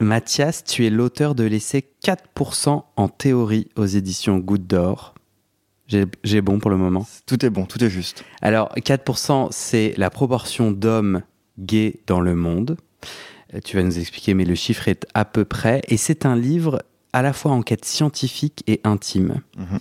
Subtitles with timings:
[0.00, 5.14] Mathias, tu es l'auteur de l'essai 4% en théorie aux éditions Goutte d'Or.
[5.88, 7.06] J'ai bon pour le moment?
[7.26, 8.24] Tout est bon, tout est juste.
[8.42, 11.22] Alors, 4%, c'est la proportion d'hommes
[11.58, 12.76] gays dans le monde.
[13.54, 15.80] Euh, tu vas nous expliquer, mais le chiffre est à peu près.
[15.88, 19.40] Et c'est un livre à la fois enquête scientifique et intime.
[19.56, 19.78] Mhm.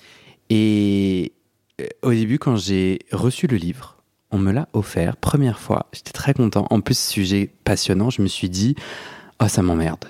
[0.50, 1.34] Et
[1.82, 3.98] euh, au début, quand j'ai reçu le livre,
[4.32, 5.88] on me l'a offert, première fois.
[5.94, 6.68] J'étais très content.
[6.70, 8.76] En plus, sujet passionnant, je me suis dit,
[9.40, 10.06] oh, ça m'emmerde.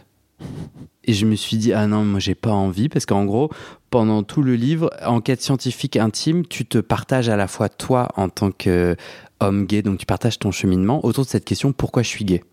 [1.04, 3.50] Et je me suis dit, ah non, moi j'ai pas envie, parce qu'en gros,
[3.90, 8.28] pendant tout le livre, enquête scientifique intime, tu te partages à la fois toi en
[8.28, 12.26] tant qu'homme gay, donc tu partages ton cheminement autour de cette question, pourquoi je suis
[12.26, 12.44] gay?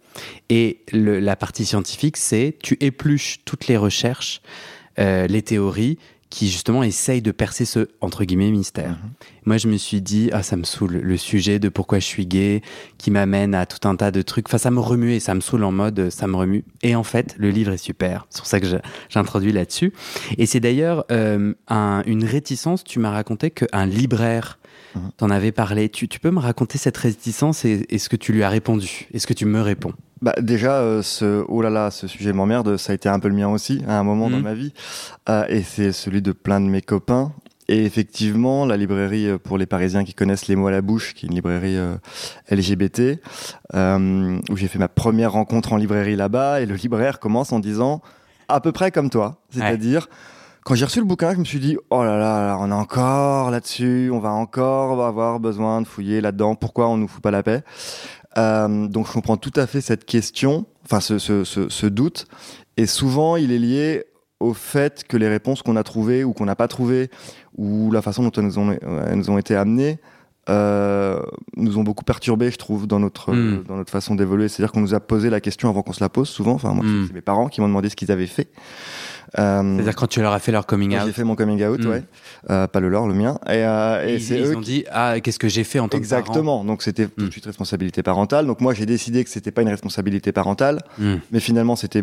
[0.48, 4.40] Et la partie scientifique, c'est tu épluches toutes les recherches,
[5.00, 5.98] euh, les théories
[6.34, 8.90] qui justement essayent de percer ce, entre guillemets, mystère.
[8.90, 8.96] Mhm.
[9.44, 12.26] Moi, je me suis dit, ah, ça me saoule, le sujet de pourquoi je suis
[12.26, 12.60] gay,
[12.98, 14.48] qui m'amène à tout un tas de trucs.
[14.48, 16.64] Enfin, ça me remue et ça me saoule en mode, euh, ça me remue.
[16.82, 18.26] Et en fait, le livre est super.
[18.30, 18.66] C'est pour ça que
[19.10, 19.92] j'introduis là-dessus.
[20.36, 22.82] Et c'est d'ailleurs euh, un- une réticence.
[22.82, 24.58] Tu m'as raconté qu'un libraire
[24.94, 25.10] Mhm.
[25.16, 25.88] t'en avait parlé.
[25.88, 29.08] Tu, tu peux me raconter cette réticence et, et ce que tu lui as répondu?
[29.12, 29.92] Et ce que tu me réponds?
[30.22, 33.28] Bah, déjà, euh, ce oh là là, ce sujet m'emmerde, ça a été un peu
[33.28, 34.42] le mien aussi à un moment dans Mhm.
[34.42, 34.72] ma vie,
[35.28, 37.32] Euh, et c'est celui de plein de mes copains.
[37.66, 41.14] Et effectivement, la librairie euh, pour les Parisiens qui connaissent les mots à la bouche,
[41.14, 41.96] qui est une librairie euh,
[42.50, 43.18] LGBT,
[43.74, 48.02] où j'ai fait ma première rencontre en librairie là-bas, et le libraire commence en disant
[48.48, 50.08] à peu près comme toi, c'est-à-dire
[50.64, 52.74] quand j'ai reçu le bouquin, je me suis dit oh là là, là, on est
[52.74, 56.54] encore là-dessus, on va encore avoir besoin de fouiller là-dedans.
[56.54, 57.62] Pourquoi on nous fout pas la paix?
[58.38, 62.26] Euh, Donc je comprends tout à fait cette question, enfin ce, ce, ce, ce doute,
[62.76, 64.04] et souvent il est lié
[64.40, 67.10] au fait que les réponses qu'on a trouvées ou qu'on n'a pas trouvées,
[67.56, 69.98] ou la façon dont elles nous ont, elles nous ont été amenées,
[70.50, 71.22] euh,
[71.56, 73.62] nous ont beaucoup perturbés, je trouve, dans notre, Mm.
[73.66, 74.48] dans notre façon d'évoluer.
[74.48, 76.52] C'est-à-dire qu'on nous a posé la question avant qu'on se la pose, souvent.
[76.52, 77.06] Enfin, moi, Mm.
[77.06, 78.48] c'est mes parents qui m'ont demandé ce qu'ils avaient fait.
[79.38, 81.80] Euh, C'est-à-dire quand tu leur as fait leur coming out, J'ai fait mon coming out,
[81.84, 81.88] Mm.
[81.88, 82.02] ouais.
[82.50, 83.38] Euh, pas le leur, le mien.
[83.46, 85.78] Et, euh, et ils, c'est ils eux ont qui- dit ah qu'est-ce que j'ai fait
[85.78, 86.64] en tant que parent Exactement.
[86.64, 88.46] Donc c'était tout de suite responsabilité parentale.
[88.46, 91.16] Donc moi j'ai décidé que c'était pas une responsabilité parentale, Hmm.
[91.32, 92.02] mais finalement c'était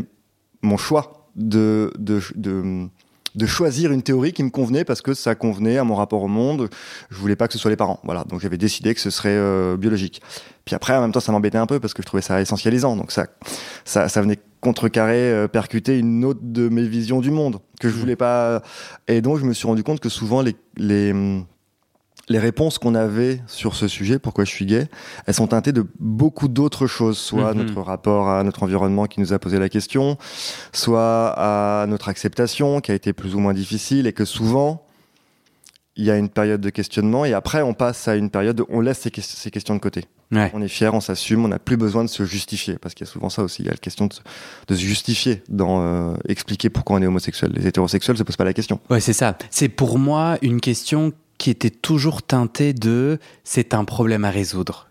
[0.62, 2.88] mon choix de, de, de,
[3.36, 6.28] de choisir une théorie qui me convenait parce que ça convenait à mon rapport au
[6.28, 6.70] monde.
[7.10, 8.00] Je voulais pas que ce soit les parents.
[8.04, 8.26] Voilà.
[8.26, 10.22] Donc j'avais décidé que ce serait euh, biologique.
[10.66, 12.96] Puis après en même temps ça m'embêtait un peu parce que je trouvais ça essentialisant.
[12.98, 13.28] Donc ça,
[13.86, 17.96] ça, ça venait contrecarrer, euh, percuter une autre de mes visions du monde que je
[17.96, 18.00] Mm.
[18.00, 18.62] voulais pas.
[19.08, 21.46] Et donc je me suis rendu compte que souvent les, les hum,
[22.30, 24.88] les réponses qu'on avait sur ce sujet, pourquoi je suis gay,
[25.26, 27.64] elles sont teintées de beaucoup d'autres choses, soit Mhm.
[27.64, 30.18] notre rapport à notre environnement qui nous a posé la question,
[30.72, 34.86] soit à notre acceptation qui a été plus ou moins difficile et que souvent
[36.02, 38.66] il y a une période de questionnement et après on passe à une période où
[38.70, 40.06] on laisse ces, que- ces questions de côté.
[40.32, 40.50] Ouais.
[40.54, 43.10] On est fier, on s'assume, on n'a plus besoin de se justifier parce qu'il y
[43.10, 44.22] a souvent ça aussi, il y a la question de, se-
[44.68, 47.52] de se justifier dans euh, expliquer pourquoi on est homosexuel.
[47.54, 48.80] Les hétérosexuels se posent pas la question.
[48.90, 49.38] Ouais, c'est ça.
[49.52, 54.88] C'est pour moi une question qui était toujours teintée de c'est un problème à résoudre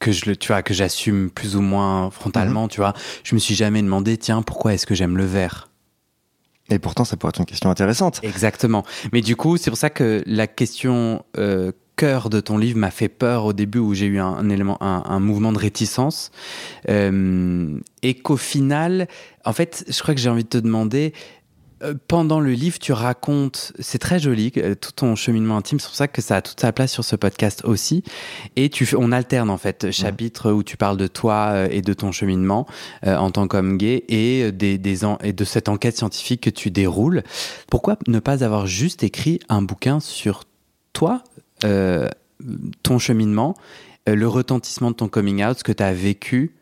[0.00, 2.92] que je le tu vois que j'assume plus ou moins frontalement, tu vois.
[3.22, 5.68] Je me suis jamais demandé tiens, pourquoi est-ce que j'aime le vert?
[6.70, 8.20] Et pourtant ça pourrait être une question intéressante.
[8.22, 8.84] Exactement.
[9.12, 12.90] Mais du coup, c'est pour ça que la question euh, cœur de ton livre m'a
[12.90, 16.30] fait peur au début où j'ai eu un, élément, un, un mouvement de réticence.
[16.88, 19.08] Euh, et qu'au final,
[19.44, 21.12] en fait, je crois que j'ai envie de te demander.
[21.84, 25.78] Euh, Pendant le livre, tu racontes, c'est très joli, euh, tout ton cheminement intime.
[25.78, 28.02] C'est pour ça que ça a toute sa place sur ce podcast aussi.
[28.56, 31.92] Et tu, on alterne en fait chapitres où tu parles de toi euh, et de
[31.92, 32.66] ton cheminement
[33.06, 36.50] euh, en tant qu'homme gay et des, des en- et de cette enquête scientifique que
[36.50, 37.22] tu déroules.
[37.70, 40.44] Pourquoi ne pas avoir juste écrit un bouquin sur
[40.92, 41.22] toi,
[41.64, 42.08] euh,
[42.82, 43.54] ton cheminement,
[44.06, 46.54] le retentissement de ton coming out, ce que tu as vécu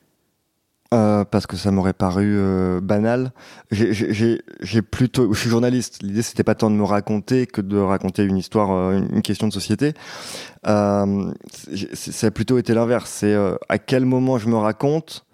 [0.93, 3.33] Euh, parce que ça m'aurait paru euh, banal.
[3.71, 6.03] J'ai- plutôt, je suis journaliste.
[6.03, 9.49] L'idée c'était pas tant de me raconter que de raconter une histoire, euh, une question
[9.49, 9.94] de société.
[10.65, 13.11] Ça a plutôt été l'inverse.
[13.11, 13.35] C'est
[13.69, 15.25] à quel moment je me raconte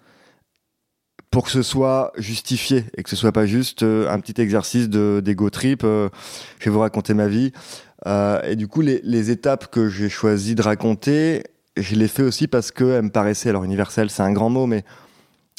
[1.29, 5.21] pour que ce soit justifié et que ce soit pas juste un petit exercice de
[5.23, 5.81] d'ego trip.
[5.83, 6.09] Je
[6.65, 7.51] vais vous raconter ma vie.
[8.07, 11.43] Et du coup, les, les étapes que j'ai choisi de raconter,
[11.75, 14.83] je les fais aussi parce qu'elles me paraissaient, alors universelles, c'est un grand mot, mais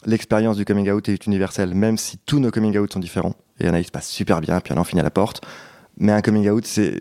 [0.06, 3.35] l'expérience du coming out est universelle, même si tous nos coming out sont différents.
[3.58, 5.00] Il y en a qui se passent super bien, puis il y en a finit
[5.00, 5.43] à la porte.
[5.99, 7.00] Mais un coming out, c'est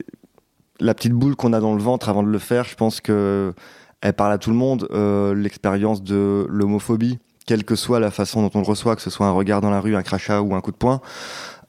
[0.80, 2.66] la petite boule qu'on a dans le ventre avant de le faire.
[2.66, 3.54] Je pense que
[4.02, 4.88] elle parle à tout le monde.
[4.92, 9.10] Euh, l'expérience de l'homophobie, quelle que soit la façon dont on le reçoit, que ce
[9.10, 11.02] soit un regard dans la rue, un crachat ou un coup de poing.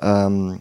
[0.03, 0.55] Euh,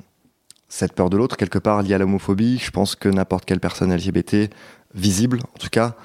[0.68, 3.94] cette peur de l'autre, quelque part liée à l'homophobie, je pense que n'importe quelle personne
[3.94, 4.52] LGBT,
[4.94, 5.96] visible en tout cas,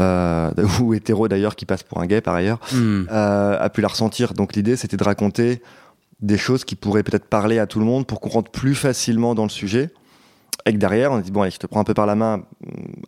[0.00, 0.50] euh,
[0.80, 3.04] ou hétéro d'ailleurs, qui passe pour un gay par ailleurs, Hmm.
[3.10, 4.34] euh, a pu la ressentir.
[4.34, 5.62] Donc l'idée, c'était de raconter
[6.20, 9.34] des choses qui pourraient peut-être parler à tout le monde pour qu'on rentre plus facilement
[9.34, 9.90] dans le sujet.
[10.66, 12.38] Et que derrière, on dit bon, allez, je te prends un peu par la main
[12.38, 12.42] mm,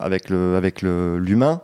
[0.01, 1.61] avec le avec le l'humain.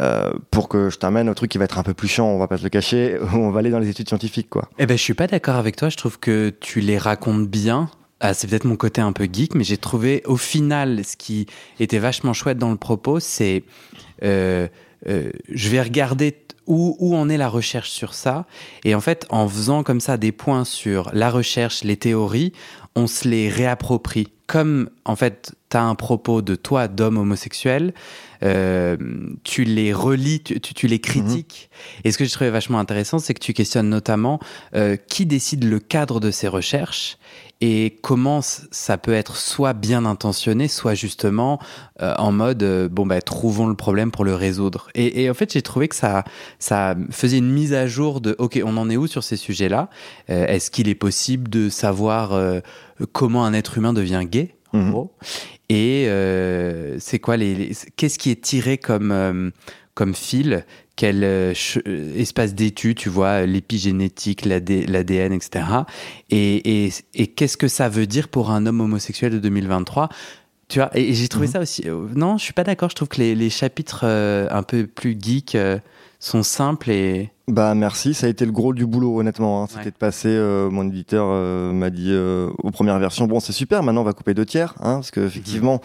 [0.00, 2.38] euh, pour que je t'amène au truc qui va être un peu plus chiant, on
[2.38, 4.68] va pas se le cacher, on va aller dans les études scientifiques, quoi.
[4.78, 5.88] Eh ben, je suis pas d'accord avec toi.
[5.88, 7.90] Je trouve que tu les racontes bien.
[8.20, 11.46] Ah, c'est peut-être mon côté un peu geek, mais j'ai trouvé au final ce qui
[11.78, 13.62] était vachement chouette dans le propos, c'est
[14.24, 14.66] euh,
[15.06, 16.36] euh, je vais regarder
[16.66, 18.46] où, où en est la recherche sur ça.
[18.84, 22.52] Et en fait, en faisant comme ça des points sur la recherche, les théories,
[22.96, 24.28] on se les réapproprie.
[24.46, 27.92] Comme en fait, tu as un propos de toi, d'homme homosexuel,
[28.44, 28.96] euh,
[29.42, 31.70] tu les relis, tu, tu- tu les critiques.
[32.04, 34.38] Et ce que je trouvais vachement intéressant, c'est que tu questionnes notamment
[34.76, 37.18] euh, qui décide le cadre de ces recherches
[37.60, 41.58] et comment ça peut être soit bien intentionné, soit justement
[42.00, 44.88] euh, en mode euh, bon bah trouvons le problème pour le résoudre.
[44.94, 46.22] Et, et en fait, j'ai trouvé que ça
[46.60, 49.88] ça faisait une mise à jour de ok, on en est où sur ces sujets-là?
[50.30, 52.60] Euh, Est-ce qu'il est possible de savoir euh,
[53.12, 54.54] comment un être humain devient gay?
[54.72, 54.90] En Mhm.
[54.90, 55.12] gros
[55.68, 59.50] Et euh, c'est quoi les, les- qu'est-ce qui est tiré comme euh,
[59.94, 60.64] comme fil?
[60.96, 61.52] Quel euh,
[62.16, 65.64] espace d'étude, tu vois, l'épigénétique, l'AD l'ADN, etc.
[66.30, 70.08] Et, et, et qu'est-ce que ça veut dire pour un homme homosexuel de 2023
[70.68, 71.52] tu vois, et, et j'ai trouvé Mhm.
[71.54, 71.84] ça aussi.
[72.14, 72.90] non, je suis pas d'accord.
[72.90, 75.56] Je trouve que les, les chapitres un peu plus geeks
[76.20, 77.30] sont simples et.
[77.48, 79.62] Bah merci, ça a été le gros du boulot honnêtement.
[79.62, 79.66] hein.
[79.68, 79.90] C'était Ouais.
[79.90, 83.82] de passer, euh, mon éditeur euh, m'a dit euh, aux premières versions, bon c'est super,
[83.82, 85.80] maintenant on va couper deux tiers, hein, parce que effectivement,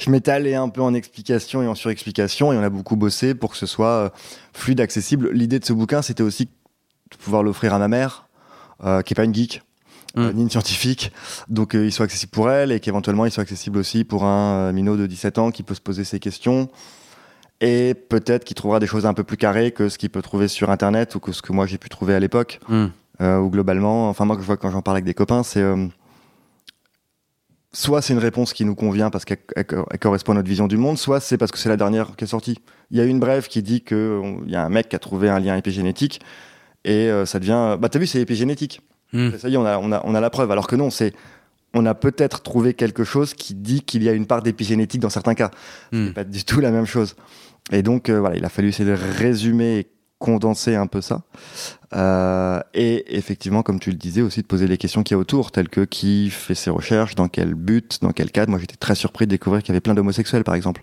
[0.00, 3.36] je m'étais allé un peu en explication et en surexplication, et on a beaucoup bossé
[3.36, 4.08] pour que ce soit euh,
[4.52, 5.30] fluide, accessible.
[5.32, 8.26] L'idée de ce bouquin, c'était aussi de pouvoir l'offrir à ma mère,
[8.84, 9.62] euh, qui est pas une geek.
[10.16, 10.30] Mm.
[10.32, 11.12] ni une scientifique,
[11.50, 14.68] donc euh, il soit accessible pour elle et qu'éventuellement il soit accessible aussi pour un
[14.68, 16.70] euh, minot de 17 ans qui peut se poser ses questions
[17.60, 20.46] et peut-être qu'il trouvera des choses un peu plus carrées que ce qu'il peut trouver
[20.48, 22.86] sur internet ou que ce que moi j'ai pu trouver à l'époque Hmm.
[23.20, 25.62] euh, ou globalement enfin moi que je vois quand j'en parle avec des copains c'est
[25.62, 25.86] euh,
[27.72, 30.66] soit c'est une réponse qui nous convient parce qu'elle elle- elle correspond à notre vision
[30.66, 32.58] du monde soit c'est parce que c'est la dernière qui est sortie
[32.90, 34.96] il y a une brève qui dit que on- il y a un mec qui
[34.96, 36.20] a trouvé un lien épigénétique
[36.84, 38.80] et euh, ça devient bah t'as vu c'est épigénétique
[39.12, 39.30] Hmm.
[39.38, 41.12] ça y est on a, on, a, on a la preuve alors que non c'est
[41.74, 45.10] on a peut-être trouvé quelque chose qui dit qu'il y a une part d'épigénétique dans
[45.10, 45.50] certains cas
[45.92, 46.06] Hmm.
[46.06, 47.16] c'est pas du tout la même chose.
[47.72, 49.86] Et donc, euh, voilà, il a fallu essayer de résumer et
[50.18, 51.22] condenser un peu ça.
[51.94, 55.18] Euh, et effectivement, comme tu le disais, aussi de poser les questions qu'il y a
[55.18, 58.50] autour, telles que qui fait ses recherches, dans quel but, dans quel cadre.
[58.50, 60.82] Moi, j'étais très surpris de découvrir qu'il y avait plein d'homosexuels, par exemple,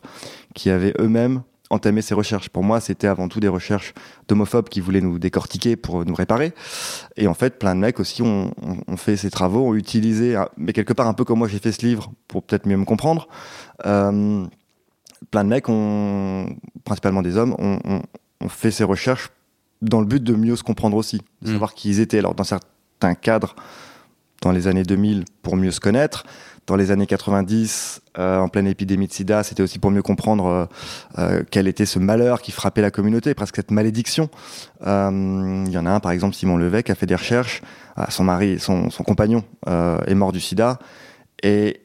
[0.54, 2.50] qui avaient eux-mêmes entamé ces recherches.
[2.50, 3.94] Pour moi, c'était avant tout des recherches
[4.28, 6.54] d'homophobes qui voulaient nous décortiquer pour nous réparer.
[7.18, 8.52] Et en fait, plein de mecs aussi ont,
[8.98, 11.86] fait ces travaux, ont utilisé, mais quelque part un peu comme moi j'ai fait ce
[11.86, 13.28] livre pour peut-être mieux me comprendre.
[13.86, 14.46] Euh,
[15.32, 18.02] plein de mecs, ont, principalement des hommes, ont, ont-
[18.42, 19.30] ont fait ces recherches
[19.82, 21.54] dans le but de mieux se comprendre aussi, de Mm.
[21.54, 22.20] savoir qui ils étaient.
[22.20, 23.56] Alors, dans certains cadres,
[24.42, 26.26] dans les années 2000, pour mieux se connaître.
[26.66, 30.46] Dans les années 90, euh, en pleine épidémie de sida, c'était aussi pour mieux comprendre
[30.46, 30.66] euh,
[31.18, 34.30] euh, quel était ce malheur qui frappait la communauté, presque cette malédiction.
[34.82, 37.62] Il y en a un, par exemple, Simon Levey, qui a fait des recherches.
[37.98, 40.80] Ah, son mari, son, compagnon est mort du sida.
[41.42, 41.82] Et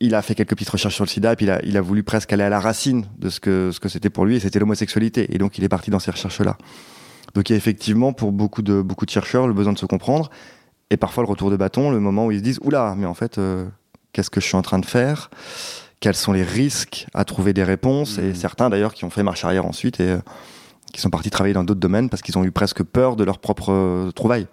[0.00, 2.32] il a fait quelques petites recherches sur le sida, et puis il a, voulu presque
[2.34, 5.34] aller à la racine de ce que c'était pour lui, et c'était l'homosexualité.
[5.34, 6.58] Et donc il est parti dans ces recherches-là.
[7.34, 9.86] Donc il y a effectivement pour beaucoup de beaucoup de chercheurs le besoin de se
[9.86, 10.30] comprendre,
[10.90, 13.14] et parfois le retour de bâton, le moment où ils se disent oula, mais en
[13.14, 13.38] fait,
[14.12, 15.30] qu'est-ce que je suis en train de faire
[16.00, 18.34] Quels sont les risques à trouver des réponses Et Mhm.
[18.34, 20.18] certains d'ailleurs qui ont fait marche arrière ensuite et euh,
[20.92, 23.38] qui sont partis travailler dans d'autres domaines parce qu'ils ont eu presque peur de leur
[23.38, 24.46] propre euh, trouvaille.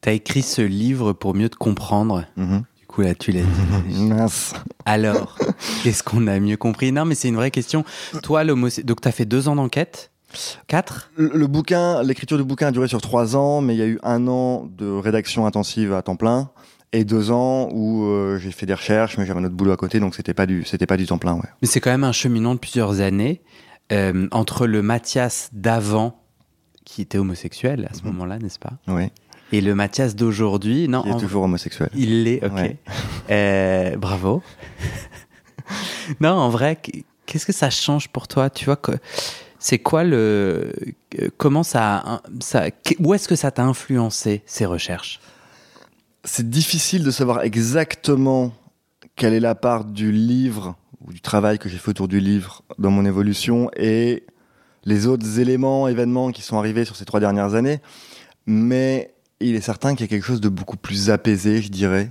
[0.00, 2.24] T'as écrit ce livre pour mieux te comprendre.
[2.36, 2.64] Mhm.
[2.78, 3.40] Du coup, là, tu l'as
[3.88, 4.02] dit.
[4.04, 4.52] Mince.
[4.84, 5.38] Alors,
[5.82, 6.92] qu'est-ce qu'on a mieux compris?
[6.92, 7.84] Non, mais c'est une vraie question.
[8.22, 8.44] Toi.
[8.44, 10.10] Donc, t'as fait deux ans d'enquête?
[10.66, 11.10] Quatre?
[11.16, 13.86] Le, le bouquin, l'écriture du bouquin a duré sur trois ans, mais il y a
[13.86, 16.50] eu un an de rédaction intensive à temps plein
[16.94, 19.76] et deux ans où euh, j'ai fait des recherches, mais j'avais un autre boulot à
[19.76, 21.48] côté, donc c'était pas du, c'était pas du temps plein, ouais.
[21.62, 23.42] Mais c'est quand même un cheminement de plusieurs années
[23.92, 26.22] euh, entre le Mathias d'avant,
[26.84, 28.06] qui était homosexuel à ce Mhm.
[28.12, 28.72] moment-là, n'est-ce pas?
[28.88, 29.10] Oui.
[29.52, 31.02] Et le Mathias d'aujourd'hui, non.
[31.04, 31.90] Il est en- toujours homosexuel.
[31.94, 32.52] Il l'est, ok.
[32.54, 32.76] Ouais.
[33.30, 34.42] Euh, bravo.
[36.20, 36.78] non, en vrai,
[37.26, 38.50] qu'est-ce que ça change pour toi?
[38.50, 38.92] Tu vois, que-
[39.58, 40.72] c'est quoi le.
[41.38, 42.20] Comment ça.
[42.40, 42.64] ça
[42.98, 45.20] où est-ce que ça t'a influencé, ces recherches?
[46.24, 48.52] C'est difficile de savoir exactement
[49.14, 50.74] quelle est la part du livre
[51.06, 54.24] ou du travail que j'ai fait autour du livre dans mon évolution et
[54.84, 57.80] les autres éléments, événements qui sont arrivés sur ces trois dernières années.
[58.46, 62.08] Mais il est certain qu'il y a quelque chose de beaucoup plus apaisé, je dirais.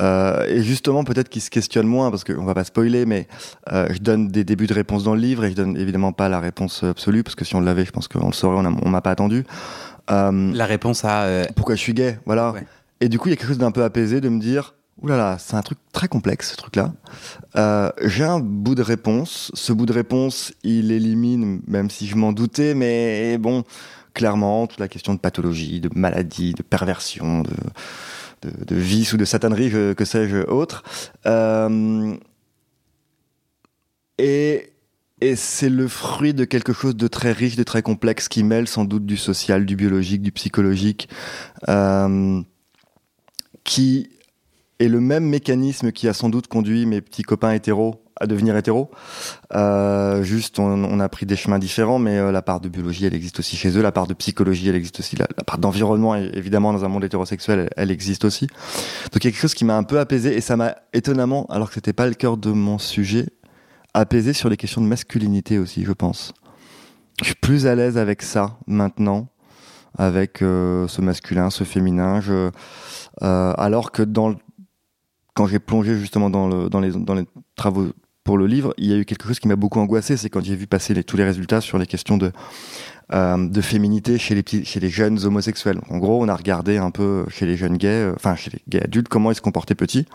[0.00, 3.28] Euh, et justement, peut-être qu'il se questionne moins, parce qu'on va pas spoiler, mais
[3.72, 6.28] euh, je donne des débuts de réponse dans le livre et je donne évidemment pas
[6.28, 9.02] la réponse absolue, parce que si on l'avait, je pense qu'on le saurait, on, m'a
[9.02, 9.44] pas attendu.
[10.10, 11.24] Euh, La réponse à.
[11.24, 12.52] euh, pourquoi je suis gay, voilà.
[12.52, 12.64] Ouais.
[13.00, 15.22] Et du coup, il y a quelque chose d'un peu apaisé de me dire, oulala,
[15.22, 16.92] là là, c'est un truc très complexe, ce truc-là.
[17.56, 19.50] Euh, J'ai un bout de réponse.
[19.54, 23.64] Ce bout de réponse, il élimine, même si je m'en doutais, mais bon,
[24.14, 29.24] clairement, toute la question de pathologie, de maladie, de perversion, de, de, vice ou de
[29.24, 30.82] satanerie, que sais-je, autre.
[31.26, 32.16] Euh,
[34.18, 34.74] et
[35.20, 38.68] et c'est le fruit de quelque chose de très riche, de très complexe, qui mêle
[38.68, 41.08] sans doute du social, du biologique, du psychologique,
[41.68, 42.42] euh,
[43.64, 44.10] qui
[44.78, 48.56] est le même mécanisme qui a sans doute conduit mes petits copains hétéros à devenir
[48.56, 48.90] hétéros.
[49.54, 53.06] Euh, juste, on, on a pris des chemins différents, mais euh, la part de biologie,
[53.06, 53.82] elle existe aussi chez eux.
[53.82, 55.16] La part de psychologie, elle existe aussi.
[55.16, 58.46] La, part d'environnement, évidemment, dans un monde hétérosexuel, elle, elle existe aussi.
[58.46, 61.46] Donc il y a quelque chose qui m'a un peu apaisé, et ça m'a étonnamment,
[61.46, 63.26] alors que c'était pas le cœur de mon sujet,
[63.94, 66.32] apaisé sur les questions de masculinité aussi, je pense.
[67.20, 69.28] Je suis plus à l'aise avec ça maintenant,
[69.96, 72.20] avec euh, ce masculin, ce féminin.
[72.28, 72.50] Euh,
[73.20, 74.02] alors que
[75.34, 77.24] quand j'ai plongé justement dans, le, dans, les,
[77.56, 77.88] travaux
[78.22, 80.44] pour le livre, il y a eu quelque chose qui m'a beaucoup angoissé, c'est quand
[80.44, 82.32] j'ai vu passer tous les résultats sur les questions de,
[83.12, 85.80] euh, féminité chez les, jeunes homosexuels.
[85.90, 88.84] En gros, on a regardé un peu chez les jeunes gays, enfin chez les gays
[88.84, 90.06] adultes, comment ils se comportaient petits.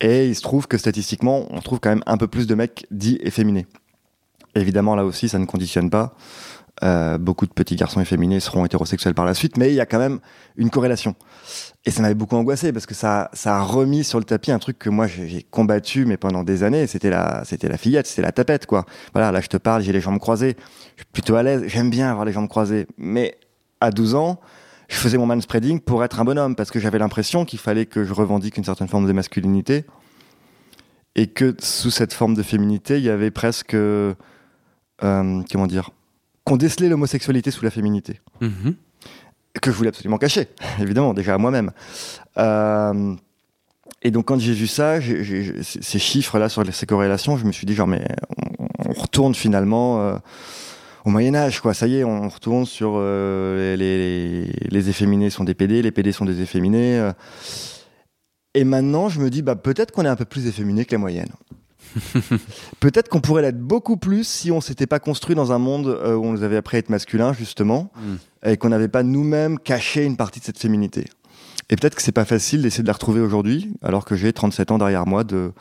[0.00, 2.86] Et il se trouve que statistiquement, on trouve quand même un peu plus de mecs
[2.90, 3.66] dits efféminés.
[4.54, 6.14] Évidemment, là aussi, ça ne conditionne pas.
[6.82, 9.86] Euh, beaucoup de petits garçons efféminés seront hétérosexuels par la suite, mais il y a
[9.86, 10.20] quand même
[10.56, 11.14] une corrélation.
[11.84, 14.58] Et ça m'avait beaucoup angoissé parce que ça, ça a remis sur le tapis un
[14.58, 16.86] truc que moi j'ai combattu mais pendant des années.
[16.86, 18.86] C'était la, c'était la fillette, c'était la tapette quoi.
[19.12, 20.56] Voilà, là je te parle, j'ai les jambes croisées,
[20.96, 22.86] je suis plutôt à l'aise, j'aime bien avoir les jambes croisées.
[22.96, 23.38] Mais
[23.80, 24.40] à 12 ans,
[24.88, 28.02] je faisais mon manspreading pour être un bonhomme parce que j'avais l'impression qu'il fallait que
[28.02, 29.84] je revendique une certaine forme de masculinité
[31.14, 34.14] et que sous cette forme de féminité, il y avait presque, euh,
[34.98, 35.90] comment dire,
[36.44, 38.74] qu'on décelait l'homosexualité sous la féminité mhm.
[39.60, 40.48] que je voulais absolument cacher,
[40.80, 41.70] évidemment, déjà à moi-même.
[42.38, 43.14] Euh,
[44.02, 47.66] et donc quand j'ai vu ça, ces ces chiffres-là sur ces corrélations, je me suis
[47.66, 48.04] dit genre mais
[48.58, 50.16] on, on retourne finalement euh,
[51.04, 51.74] au Moyen Âge, quoi.
[51.74, 55.90] Ça y est, on retourne sur euh, les, les, les efféminés sont des PD, les
[55.90, 56.98] PD sont des efféminés.
[56.98, 57.12] euh.
[58.54, 60.98] Et maintenant, je me dis bah peut-être qu'on est un peu plus efféminé que la
[60.98, 61.30] moyenne.
[62.80, 66.14] peut-être qu'on pourrait l'être beaucoup plus si on s'était pas construit dans un monde euh,
[66.14, 68.48] où on nous avait appris à être masculin justement Mm.
[68.48, 71.04] et qu'on n'avait pas nous-mêmes caché une partie de cette féminité.
[71.70, 74.70] Et peut-être que c'est pas facile d'essayer de la retrouver aujourd'hui, alors que j'ai 37
[74.72, 75.52] ans derrière moi de,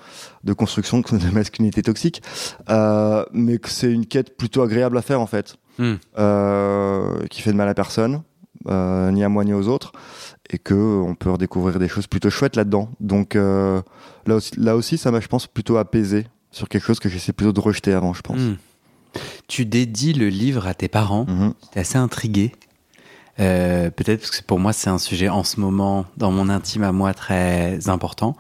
[0.44, 2.22] de construction de masculinité toxique,
[2.70, 5.94] euh, mais que c'est une quête plutôt agréable à faire en fait, Mm.
[6.20, 8.24] euh, qui fait de mal à personne,
[8.68, 9.94] euh, ni à moi ni aux autres,
[10.50, 12.90] et que on peut redécouvrir des choses plutôt chouettes là-dedans.
[13.00, 13.38] Donc
[14.28, 17.34] là, aussi, là aussi, ça m'a, je pense, plutôt apaisé sur quelque chose que j'essaie
[17.34, 18.40] plutôt de rejeter avant, je pense.
[18.40, 18.58] Mm.
[19.48, 21.26] Tu dédies le livre à tes parents.
[21.28, 21.54] Mhm.
[21.64, 22.52] J'étais assez intrigué.
[23.40, 26.84] Euh, Peut-être parce que pour moi, c'est un sujet en ce moment, dans mon intime
[26.84, 28.36] à moi, très important.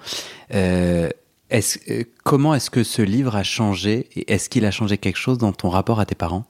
[0.53, 1.09] Euh,
[1.49, 5.17] est-ce- euh, comment est-ce que ce livre a changé et est-ce qu'il a changé quelque
[5.17, 6.45] chose dans ton rapport à tes parents?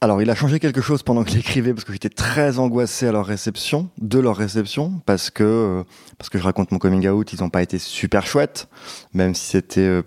[0.00, 3.12] Alors, il a changé quelque chose pendant que j'écrivais parce que j'étais très angoissé à
[3.12, 5.82] leur réception, de leur réception, parce que euh,
[6.18, 8.68] parce que je raconte mon coming out, ils n'ont pas été super chouettes,
[9.12, 10.02] même si c'était euh,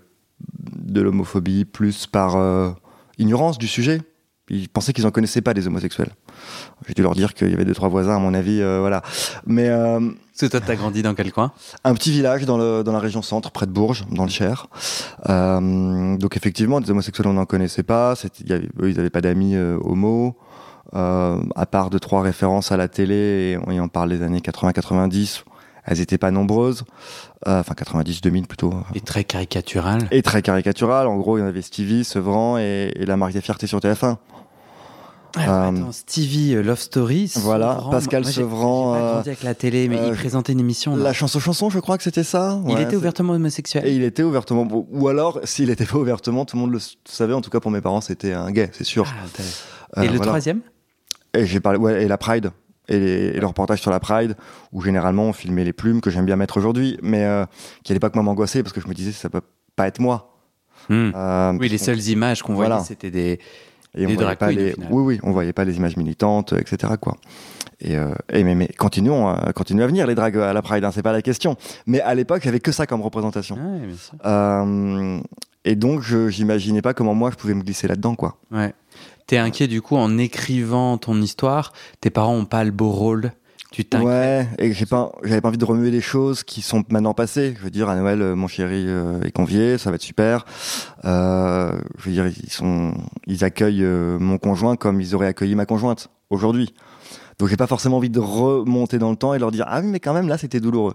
[0.58, 2.70] de l'homophobie plus par euh,
[3.18, 4.00] ignorance du sujet.
[4.48, 6.10] Ils pensaient qu'ils en connaissaient pas des homosexuels.
[6.86, 9.02] J'ai dû leur dire qu'il y avait deux trois voisins, à mon avis, euh, voilà.
[9.46, 10.00] Mais euh,
[10.38, 11.52] toi, t'as grandi dans quel coin?
[11.84, 14.66] Un petit village dans, le, dans la région centre, près de Bourges, dans le Cher.
[15.28, 18.14] Euh, donc effectivement, des homosexuels, on n'en connaissait pas.
[18.44, 20.36] Y avait- eux, ils n'avaient pas d'amis euh, homo.
[20.94, 23.14] Euh, à part de trois références à la télé,
[23.54, 25.44] et on y en parle des années 80-90,
[25.86, 26.84] elles n'étaient pas nombreuses.
[27.48, 28.74] Euh, enfin, 90-2000 plutôt.
[28.94, 30.06] Et très caricatural.
[30.10, 31.06] Et très caricatural.
[31.06, 33.78] En gros, il y en avait Stevie, Sevran et, et la marque des fiertés sur
[33.78, 34.16] TF1.
[35.38, 37.32] Euh, attends, Stevie, euh, Love Story.
[37.36, 40.52] voilà, Pascal moi, Sevran, J'ai pas euh, grandi avec la télé, mais euh, il présentait
[40.52, 40.94] une émission.
[40.96, 42.60] La chanson chanson, je crois que c'était ça.
[42.68, 43.86] il était ouvertement homosexuel.
[43.86, 44.66] Et il était ouvertement.
[44.90, 47.32] Ou alors, s'il n'était pas ouvertement, tout le monde le savait.
[47.34, 49.06] En tout cas, pour mes parents, c'était un gay, c'est sûr.
[49.08, 49.26] Ah,
[49.98, 50.26] Euh, et le voilà.
[50.32, 50.60] troisième?
[51.34, 51.78] Et j'ai parlé.
[51.78, 52.50] Ouais, et la Pride.
[52.88, 54.36] et, les, et le reportage sur la Pride,
[54.72, 57.44] où généralement on filmait les plumes que j'aime bien mettre aujourd'hui, mais euh,
[57.84, 59.40] qui à l'époque m'angoissait parce que je me disais ça peut
[59.76, 60.34] pas être moi.
[60.88, 61.10] Hmm.
[61.14, 62.76] Euh, Oui, les seules images qu'on Voilà.
[62.76, 63.38] voyait, c'était des.
[63.94, 66.94] Et on voyait pas les, oui, oui, on voyait pas les images militantes, etc.
[67.00, 67.16] Quoi.
[67.80, 70.84] Et, euh, et mais, mais continuons, à- continuons à venir les dragues à la Pride,
[70.84, 71.56] hein, c'est pas la question.
[71.86, 73.56] Mais à l'époque, j'avais que ça comme représentation.
[73.56, 74.14] Sûr.
[74.24, 75.20] Euh,
[75.64, 78.36] et donc, je j'imaginais pas comment moi je pouvais me glisser là-dedans, quoi.
[78.50, 78.72] Ouais.
[79.26, 83.32] T'es inquiet du coup en écrivant ton histoire, tes parents ont pas le beau rôle.
[83.72, 83.84] Tu.
[83.96, 87.54] Ouais, et j'ai pas, j'avais pas envie de remuer des choses qui sont maintenant passées.
[87.58, 90.44] Je veux dire, à Noël, euh, mon chéri euh, est convié, ça va être super.
[91.04, 92.94] Euh, je veux dire, ils sont,
[93.26, 96.74] ils accueillent mon conjoint comme ils auraient accueilli ma conjointe aujourd'hui.
[97.38, 99.88] Donc j'ai pas forcément envie de remonter dans le temps et leur dire ah oui
[99.88, 100.94] mais quand même là c'était douloureux.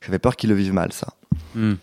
[0.00, 1.08] J'avais peur qu'ils le vivent mal ça.
[1.54, 1.74] Hmm.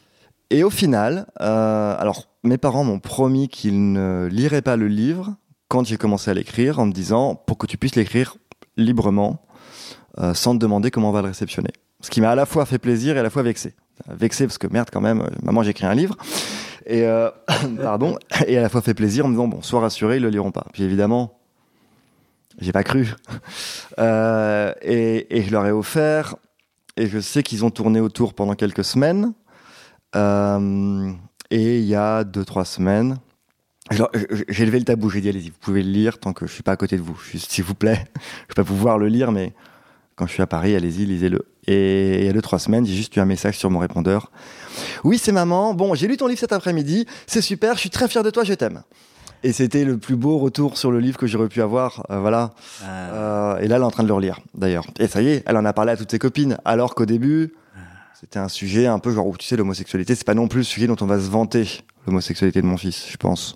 [0.50, 5.36] Et au final, euh, alors mes parents m'ont promis qu'ils ne liraient pas le livre
[5.70, 8.36] quand j'ai commencé à l'écrire en me disant pour que tu puisses l'écrire
[8.76, 9.42] librement
[10.20, 11.72] euh, sans te demander comment on va le réceptionner.
[12.02, 13.76] Ce qui m'a à la fois fait plaisir et à la fois vexé.
[14.08, 16.18] Vexé parce que merde quand même, euh, maman j'ai écrit un livre.
[16.86, 17.30] Et euh,
[17.82, 20.30] pardon, et à la fois fait plaisir en me disant bon, sois rassuré, ils le
[20.30, 20.66] liront pas.
[20.74, 21.40] Puis évidemment,
[22.60, 23.14] j'ai pas cru.
[23.98, 26.36] Et, je leur ai offert.
[26.98, 29.34] Et je sais qu'ils ont tourné autour pendant quelques semaines.
[30.16, 33.18] Et il y a deux trois semaines,
[34.50, 35.10] j'ai levé le tabou.
[35.10, 37.02] J'ai dit allez-y, vous pouvez le lire tant que je suis pas à côté de
[37.02, 37.20] vous.
[37.36, 39.54] S'il vous plaît, je vais pas pouvoir le lire, mais
[40.16, 41.46] quand je suis à Paris, allez-y, lisez-le.
[41.68, 44.32] Et il y a deux trois semaines, j'ai juste eu un message sur mon répondeur.
[45.04, 45.74] Oui, c'est maman.
[45.74, 47.06] Bon, j'ai lu ton livre cet après-midi.
[47.28, 47.76] C'est super.
[47.76, 48.44] Je suis très fier de toi.
[48.44, 48.84] Je t'aime.
[49.44, 52.06] Et c'était le plus beau retour sur le livre que j'aurais pu avoir.
[52.12, 52.52] Euh, voilà.
[52.84, 54.86] Euh, et là, elle est en train de le relire, d'ailleurs.
[55.00, 56.58] Et ça y est, elle en a parlé à toutes ses copines.
[56.64, 57.54] Alors qu'au début,
[58.20, 60.64] c'était un sujet un peu genre où tu sais, l'homosexualité, c'est pas non plus le
[60.66, 63.56] sujet dont on va se vanter, l'homosexualité de mon fils, je pense.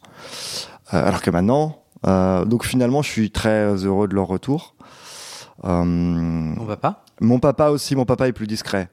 [0.93, 4.74] Euh, alors que maintenant, donc finalement, je suis très heureux de leur retour.
[5.65, 7.03] Euh, On va pas?
[7.21, 8.89] mon papa aussi, mon papa est plus discret.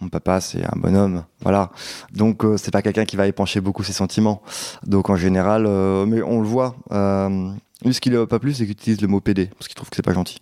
[0.00, 1.70] Mon papa, c'est un bonhomme, voilà.
[2.12, 4.42] Donc, euh, c'est pas quelqu'un qui va épancher beaucoup ses sentiments.
[4.86, 6.76] Donc, en général, euh, mais on le voit.
[6.92, 7.50] Euh,
[7.84, 9.90] lui, ce qu'il a pas plus, c'est qu'il utilise le mot PD, parce qu'il trouve
[9.90, 10.38] que c'est pas gentil.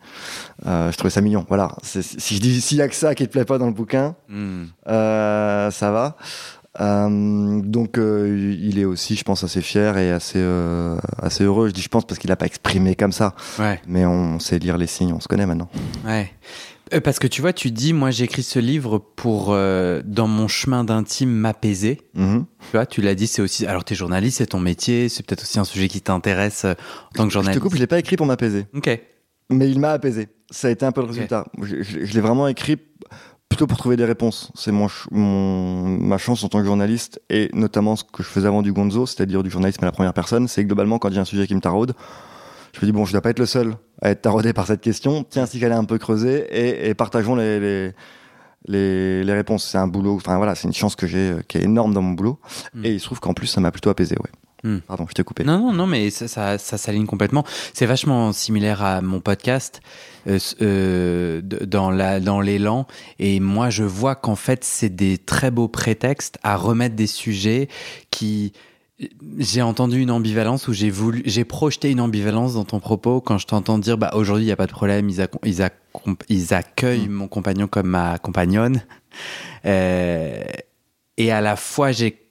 [0.66, 1.74] Euh, je trouvais ça mignon, voilà.
[1.82, 4.14] Si je dis s'il y a que ça qui te plaît pas dans le bouquin,
[4.28, 4.64] Hmm.
[4.88, 6.16] euh, ça va.
[6.80, 11.68] Euh, donc euh, il est aussi, je pense, assez fier et assez euh, assez heureux.
[11.68, 14.58] Je dis je pense parce qu'il a pas exprimé comme ça, Ouais, mais on sait
[14.58, 15.68] lire les signes, on se connaît maintenant.
[16.06, 16.30] ouais.
[17.02, 20.84] Parce que tu vois, tu dis, moi j'écris ce livre pour, euh, dans mon chemin
[20.84, 22.00] d'intime, m'apaiser.
[22.14, 22.44] Mhm.
[22.60, 23.66] Tu vois, tu l'as dit, c'est aussi.
[23.66, 27.12] Alors, t'es journaliste, c'est ton métier, c'est peut-être aussi un sujet qui t'intéresse euh, en
[27.16, 27.58] tant que Je journaliste.
[27.60, 28.66] te coupe, je l'ai pas écrit pour m'apaiser.
[28.72, 29.00] Ok.
[29.50, 30.28] Mais il m'a apaisé.
[30.52, 31.46] Ça a été un peu le résultat.
[31.60, 32.76] Je, je- je l'ai vraiment écrit
[33.48, 34.50] plutôt pour trouver des réponses.
[34.54, 38.62] C'est mon, ma chance en tant que journaliste et notamment ce que je faisais avant
[38.62, 40.48] du gonzo, c'est-à-dire du journalisme à la première personne.
[40.48, 41.94] C'est que globalement, quand j'ai un sujet qui me taraude,
[42.72, 44.80] je me dis, bon, je dois pas être le seul à être taraudé par cette
[44.80, 45.24] question.
[45.28, 47.92] Tiens, si j'allais un peu creuser et, et partageons les, les,
[48.66, 49.64] les, les réponses.
[49.64, 52.02] C'est un boulot, enfin voilà, c'est une chance que j'ai, euh, qui est énorme dans
[52.02, 52.38] mon boulot.
[52.74, 52.84] Mm.
[52.84, 54.30] Et il se trouve qu'en plus, ça m'a plutôt apaisé, ouais.
[54.66, 54.78] Mm.
[54.80, 55.44] Pardon, je t'ai coupé.
[55.44, 57.44] Non, non, non, mais ça, ça, ça s'aligne complètement.
[57.72, 59.80] C'est vachement similaire à mon podcast
[60.26, 62.86] euh, euh, dans la dans l'élan.
[63.20, 67.68] Et moi, je vois qu'en fait, c'est des très beaux prétextes à remettre des sujets
[68.10, 68.52] qui.
[69.36, 73.36] J'ai entendu une ambivalence où j'ai voulu, j'ai projeté une ambivalence dans ton propos quand
[73.36, 77.68] je t'entends dire, bah aujourd'hui il y a pas de problème, ils, accueillent mon compagnon
[77.68, 78.82] comme ma compagnonne.
[79.66, 80.44] Euh,
[81.18, 82.25] et à la fois, j'ai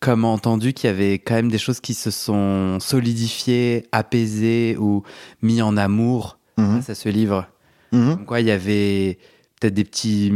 [0.00, 5.02] comme entendu qu'il y avait quand même des choses qui se sont solidifiées, apaisées ou
[5.42, 6.72] mis en amour Mhm.
[6.74, 7.46] grâce à ce livre.
[7.92, 8.16] Mhm.
[8.16, 9.18] Comme quoi, il y avait
[9.60, 10.32] peut-être des petits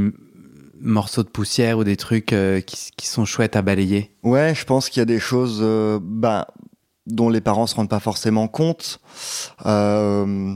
[0.81, 4.11] morceaux de poussière ou des trucs euh, qui, qui sont chouettes à balayer.
[4.23, 6.49] Ouais, je pense qu'il y a des choses euh, bah,
[7.07, 9.01] dont les parents se rendent pas forcément compte,
[9.67, 10.55] euh,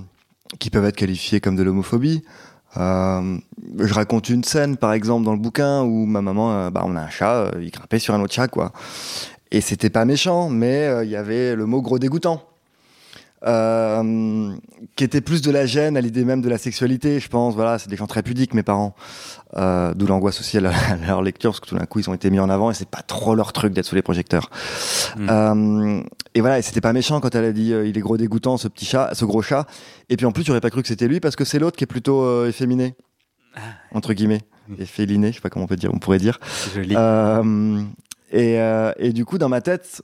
[0.58, 2.22] qui peuvent être qualifiées comme de l'homophobie.
[2.78, 3.38] Euh,
[3.78, 6.96] je raconte une scène, par exemple, dans le bouquin où ma maman, euh, bah, on
[6.96, 8.72] a un chat, euh, il grimpait sur un autre chat, quoi.
[9.50, 12.42] Et c'était pas méchant, mais il y avait le mot gros dégoûtant.
[13.46, 14.54] Euh,
[14.96, 17.54] qui était plus de la gêne à l'idée même de la sexualité, je pense.
[17.54, 18.94] Voilà, c'est des gens très pudiques, mes parents.
[19.56, 22.10] Euh, D'où l'angoisse aussi à, la- à leur lecture, parce que tout d'un coup, ils
[22.10, 24.50] ont été mis en avant et c'est pas trop leur truc d'être sous les projecteurs.
[25.16, 25.28] Mm.
[25.30, 26.02] Euh,
[26.36, 28.56] et voilà, et c'était pas méchant quand elle a dit euh, il est gros dégoûtant,
[28.56, 29.66] ce petit chat, ce gros chat.
[30.08, 31.84] Et puis en plus, j'aurais pas cru que c'était lui parce que c'est l'autre qui
[31.84, 32.94] est plutôt euh, efféminé,
[33.92, 34.42] entre guillemets.
[34.78, 36.38] Efféliné, je sais pas comment on peut dire, on pourrait dire.
[36.74, 36.94] Joli.
[36.96, 37.82] Euh,
[38.32, 38.58] et,
[38.98, 40.02] et du coup, dans ma tête,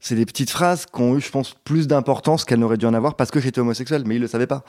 [0.00, 2.94] c'est des petites phrases qui ont eu, je pense, plus d'importance qu'elles n'auraient dû en
[2.94, 4.64] avoir parce que j'étais homosexuel, mais ils le savaient pas.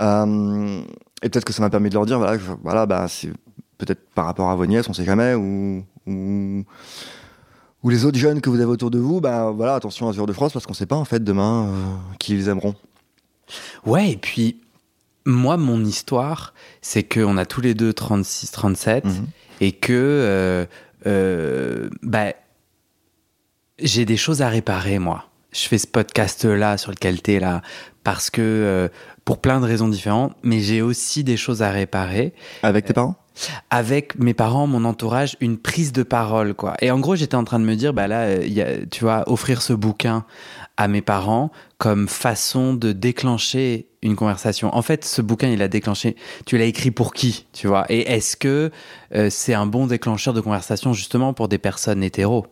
[0.00, 0.80] Euh,
[1.22, 3.30] et peut-être que ça m'a permis de leur dire, voilà, je- voilà, bah, c'est
[3.78, 6.64] peut-être par rapport à vos nièces, on sait jamais, ou, ou,
[7.82, 10.20] ou les autres jeunes que vous avez autour de vous, bah, voilà, attention à ce
[10.20, 12.74] de phrases parce qu'on sait pas en fait demain euh, qui ils aimeront.
[13.84, 14.56] Ouais, et puis
[15.24, 19.04] moi, mon histoire, c'est qu'on a tous les deux 36, 37
[19.60, 20.66] et que euh,
[21.06, 22.32] euh, bah,
[23.78, 25.28] j'ai des choses à réparer, moi.
[25.52, 27.62] Je fais ce podcast-là sur lequel tu es là
[28.04, 28.88] parce que euh,
[29.24, 32.32] pour plein de raisons différentes, mais j'ai aussi des choses à réparer.
[32.62, 33.16] Avec tes parents?
[33.70, 36.74] Avec mes parents, mon entourage, une prise de parole, quoi.
[36.80, 39.62] Et en gros, j'étais en train de me dire, bah là, a, tu vois, offrir
[39.62, 40.24] ce bouquin
[40.76, 44.74] à mes parents comme façon de déclencher une conversation.
[44.74, 46.16] En fait, ce bouquin, il a déclenché.
[46.46, 47.86] Tu l'as écrit pour qui, tu vois?
[47.88, 48.70] Et est-ce que
[49.14, 52.46] euh, c'est un bon déclencheur de conversation justement pour des personnes hétéros?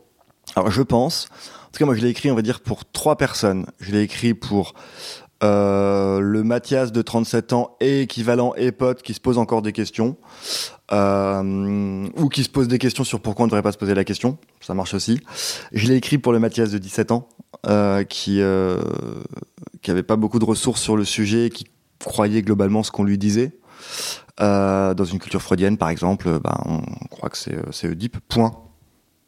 [0.56, 1.28] Alors, je pense.
[1.66, 3.66] En tout cas, moi, je l'ai écrit, on va dire, pour trois personnes.
[3.78, 4.74] Je l'ai écrit pour
[5.42, 9.72] euh, le Mathias de 37 ans et équivalent et pote qui se pose encore des
[9.72, 10.16] questions
[10.92, 13.94] euh, ou qui se pose des questions sur pourquoi on ne devrait pas se poser
[13.94, 15.20] la question, ça marche aussi.
[15.72, 17.28] Je l'ai écrit pour le Mathias de 17 ans
[17.66, 18.42] euh, qui
[19.82, 21.66] qui avait pas beaucoup de ressources sur le sujet, qui
[21.98, 23.52] croyait globalement ce qu'on lui disait.
[24.38, 28.18] Dans une culture freudienne, par exemple, bah, on croit que c'est c'est Oedipe.
[28.28, 28.52] Point.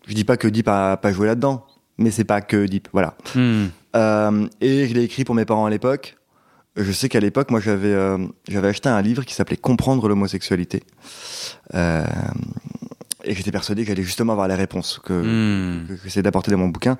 [0.06, 2.88] Je dis pas que Oedipe a pas joué là-dedans, mais c'est pas que Oedipe.
[2.92, 3.14] Voilà.
[3.34, 3.68] Hmm.
[3.96, 6.16] Euh, et je l'ai écrit pour mes parents à l'époque.
[6.76, 10.82] Je sais qu'à l'époque, moi, j'avais euh, j'avais acheté un livre qui s'appelait Comprendre l'homosexualité.
[11.74, 12.04] Euh,
[13.24, 15.86] et j'étais persuadé que j'allais justement avoir les réponses que, Hmm.
[15.86, 16.96] que j'essaie d'apporter dans mon bouquin.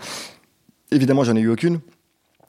[0.91, 1.81] Évidemment, j'en ai eu aucune.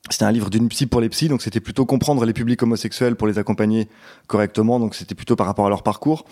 [0.10, 3.16] C'était un livre d'une psy pour les psys, donc c'était plutôt comprendre les publics homosexuels
[3.16, 3.88] pour les accompagner
[4.28, 6.26] correctement, donc c'était plutôt par rapport à leur parcours.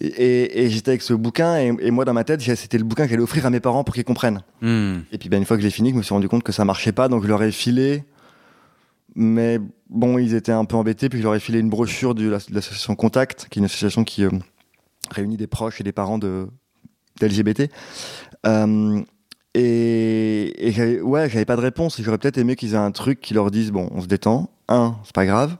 [0.00, 2.78] Et, et- et j'étais avec ce bouquin, et, et moi dans ma tête, j'ai- c'était
[2.78, 4.42] le bouquin que j'allais offrir à mes parents pour qu'ils comprennent.
[4.60, 5.00] Hmm.
[5.12, 6.52] Et puis ben, une fois que je l'ai fini, je me suis rendu compte que
[6.52, 8.04] ça marchait pas, donc je leur ai filé.
[9.14, 9.58] Mais
[9.90, 12.48] bon, ils étaient un peu embêtés, puis je leur ai filé une brochure de l'ass-
[12.48, 14.30] de l'association Contact, qui est une association qui euh,
[15.10, 16.46] réunit des proches et des parents de
[17.20, 17.70] d'LGBT.
[18.46, 19.02] Euh,
[19.54, 22.00] et et j'avais- ouais, j'avais pas de réponse.
[22.00, 24.50] J'aurais peut-être aimé qu'ils aient un truc qui leur dise bon, on se détend.
[24.68, 25.56] Un, c'est pas grave.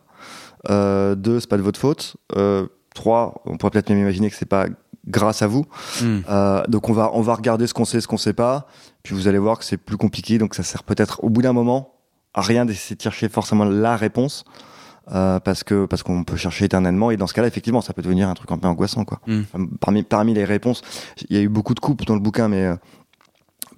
[0.71, 2.17] Euh, deux, c'est pas de votre faute.
[2.37, 4.67] Euh, trois, on pourrait peut-être même imaginer que c'est pas
[5.09, 5.65] grâce à vous.
[6.01, 6.21] Hmm.
[6.29, 8.67] Euh, donc on va on va regarder ce qu'on sait, ce qu'on sait pas.
[9.03, 10.39] Puis vous allez voir que c'est plus compliqué.
[10.39, 11.95] Donc ça sert peut-être au bout d'un moment
[12.35, 14.45] à rien d'essayer de chercher forcément la réponse.
[15.13, 18.03] euh, parce que parce qu'on peut chercher éternellement et dans ce cas-là effectivement ça peut
[18.03, 19.19] devenir un truc un peu angoissant quoi.
[19.27, 19.41] Mm.
[19.53, 20.81] Enfin, parmi parmi les réponses
[21.29, 22.77] il y a eu beaucoup de coupes dans le bouquin mais euh,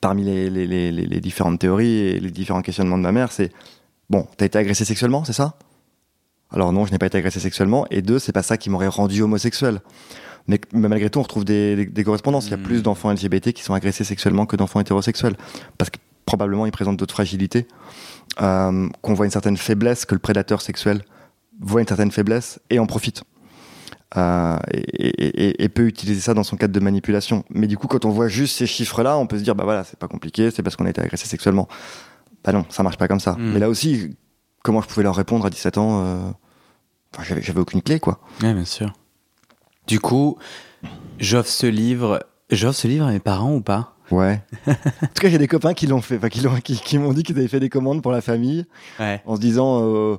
[0.02, 3.50] parmi les, les- les différentes théories et les différents questionnements de ma mère c'est
[4.10, 5.54] bon t'as été agressé sexuellement c'est ça?
[6.54, 8.88] Alors non je n'ai pas été agressé sexuellement et deux c'est pas ça qui m'aurait
[8.88, 9.80] rendu homosexuel
[10.46, 12.62] mais, mais malgré tout on retrouve des, des, des correspondances il y a Mm.
[12.62, 15.36] plus d'enfants LGBT qui sont agressés sexuellement que d'enfants hétérosexuels
[15.78, 17.66] parce que probablement ils présentent d'autres fragilités
[18.40, 21.02] euh, qu'on voit une certaine faiblesse que le prédateur sexuel
[21.60, 23.24] voit une certaine faiblesse et en profite
[24.16, 27.44] euh, et, et- et- et peut utiliser ça dans son cadre de manipulation.
[27.50, 29.82] Mais du coup, quand on voit juste ces chiffres-là, on peut se dire, bah voilà,
[29.82, 31.66] c'est pas compliqué, c'est parce qu'on a été agressé sexuellement.
[32.44, 33.32] Bah non, ça marche pas comme ça.
[33.32, 33.52] Mm.
[33.54, 34.16] Mais là aussi,
[34.62, 36.30] comment je pouvais leur répondre à 17 ans euh,
[37.14, 38.18] Enfin, j'avais, j'avais aucune clé, quoi.
[38.42, 38.92] Ouais, bien sûr.
[39.86, 40.36] Du coup,
[41.18, 42.24] j'offre ce livre.
[42.50, 43.94] J'offre ce livre à mes parents ou pas?
[44.10, 44.42] Ouais.
[44.66, 47.12] en tout cas, j'ai des copains qui l'ont fait, enfin, qui, l'ont, qui, qui m'ont
[47.12, 48.66] dit qu'ils avaient fait des commandes pour la famille,
[49.00, 49.22] Ouais.
[49.26, 50.16] en se disant, euh,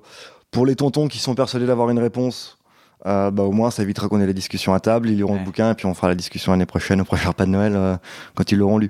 [0.52, 2.58] pour les tontons qui sont persuadés d'avoir une réponse,
[3.06, 5.40] euh, bah au moins ça évitera qu'on ait les discussions à table, ils liront Ouais.
[5.40, 7.74] le bouquin et puis on fera la discussion l'année prochaine au prochain repas de Noël
[7.76, 7.96] euh,
[8.34, 8.90] quand ils l'auront lu.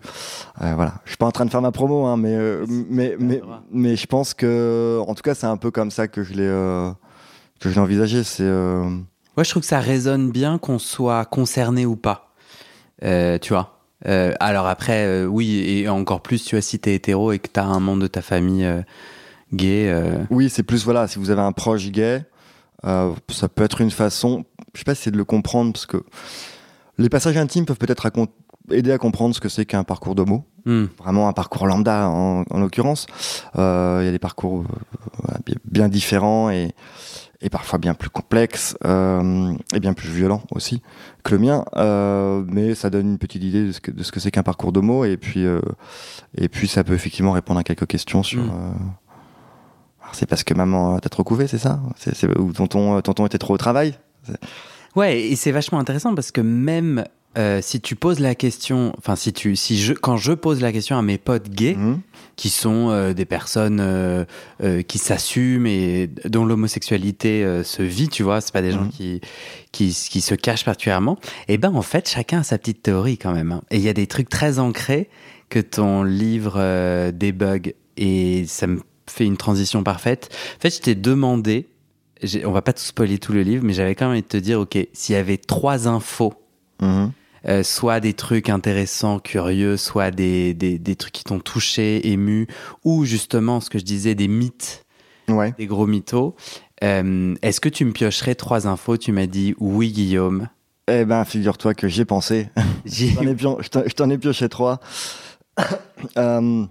[0.61, 2.37] Euh, voilà, je suis pas en train de faire ma promo, hein, mais
[2.69, 3.61] mais mais droit.
[3.71, 6.47] mais je pense que en tout cas c'est un peu comme ça que je l'ai
[7.59, 8.23] que je l'ai envisagé.
[8.23, 12.33] C'est euh, Moi, je trouve que ça résonne bien qu'on soit concerné ou pas.
[13.03, 16.95] Euh, tu vois Euh, Alors après, euh, oui, et encore plus, tu vois, si t'es
[16.95, 18.67] hétéro et que t'as un membre de ta famille
[19.53, 19.93] gay.
[20.29, 22.23] oui, c'est plus voilà, si vous avez un proche gay,
[22.83, 24.45] ça peut être une façon.
[24.73, 26.03] Je sais pas si c'est de le comprendre parce que
[26.97, 28.09] les passages intimes peuvent peut-être
[28.71, 30.43] aider à comprendre ce que c'est qu'un parcours d'homo.
[30.65, 33.05] hmm, vraiment un parcours lambda en, en l'occurrence.
[33.55, 34.63] Il y a des parcours
[35.65, 36.73] bien différents et,
[37.41, 40.81] et parfois bien plus complexes euh, et bien plus violents aussi
[41.23, 41.65] que le mien.
[41.75, 44.43] Euh, mais ça donne une petite idée de ce que, de ce que c'est qu'un
[44.43, 45.61] parcours d'homo et puis euh,
[46.37, 48.43] et puis ça peut effectivement répondre à quelques questions sur.
[48.43, 48.93] Mm.
[50.13, 51.79] c'est parce que maman t'a trop couvé, c'est ça?
[52.37, 53.97] Ou tonton, tonton était trop au travail?
[54.95, 57.03] Ouais, et c'est vachement intéressant parce que même
[57.37, 60.71] euh, si tu poses la question, enfin si tu, si je, quand je pose la
[60.71, 61.99] question à mes potes gays, Mhm.
[62.35, 64.25] qui sont euh, des personnes euh,
[64.87, 68.89] qui s'assument et dont l'homosexualité se vit, tu vois, c'est pas des gens Mhm.
[68.89, 69.21] qui,
[69.71, 71.17] qui qui se cachent particulièrement.
[71.47, 73.51] Et ben en fait, chacun a sa petite théorie quand même.
[73.51, 73.61] hein.
[73.71, 75.09] Et il y a des trucs très ancrés
[75.49, 80.29] que ton livre débug et ça me fait une transition parfaite.
[80.57, 81.67] En fait, je t'ai demandé,
[82.43, 84.37] on va pas tout spoiler tout le livre, mais j'avais quand même envie de te
[84.37, 86.33] dire, ok, s'il y avait trois infos
[86.81, 87.11] Mhm.
[87.47, 92.47] Euh, soit des trucs intéressants, curieux, soit des, des, des trucs qui t'ont touché, ému,
[92.83, 94.85] ou justement ce que je disais, des mythes,
[95.27, 95.53] Ouais.
[95.57, 96.35] des gros mythos.
[96.83, 98.97] Euh, Est-ce que tu me piocherais trois infos?
[98.97, 100.49] Tu m'as dit oui, Guillaume.
[100.87, 102.49] Eh ben, figure-toi que j'y ai pensé.
[102.85, 104.79] Je t'en ai pioché trois.
[106.17, 106.65] Euh,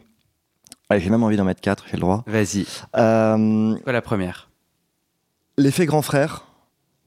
[0.89, 2.23] allez, j'ai même envie d'en mettre quatre, j'ai le droit.
[2.27, 2.67] Vas-y.
[2.97, 4.51] Euh, quoi la première?
[5.57, 6.47] L'effet grand frère,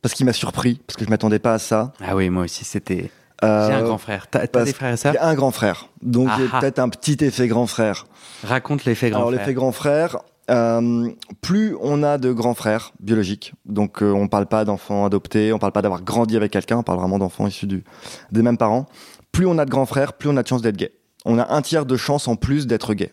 [0.01, 1.93] parce qu'il m'a surpris, parce que je m'attendais pas à ça.
[2.01, 3.11] Ah oui, moi aussi, c'était.
[3.43, 4.27] Euh, J'ai un grand frère.
[4.29, 6.59] T'as des frères et sœurs J'ai un grand frère, donc j'ai Ah ah.
[6.59, 8.05] peut-être un petit effet grand frère.
[8.43, 9.39] Raconte l'effet grand Alors frère.
[9.39, 10.17] l'effet grand frère,
[10.49, 11.09] euh,
[11.41, 15.59] plus on a de grands frères biologiques, donc euh, on parle pas d'enfants adoptés, on
[15.59, 17.83] parle pas d'avoir grandi avec quelqu'un, on parle vraiment d'enfants issus du,
[18.31, 18.85] des mêmes parents.
[19.31, 20.93] Plus on a de grands frères, plus on a de chances d'être gay.
[21.25, 23.11] On a un tiers de chance en plus d'être gay.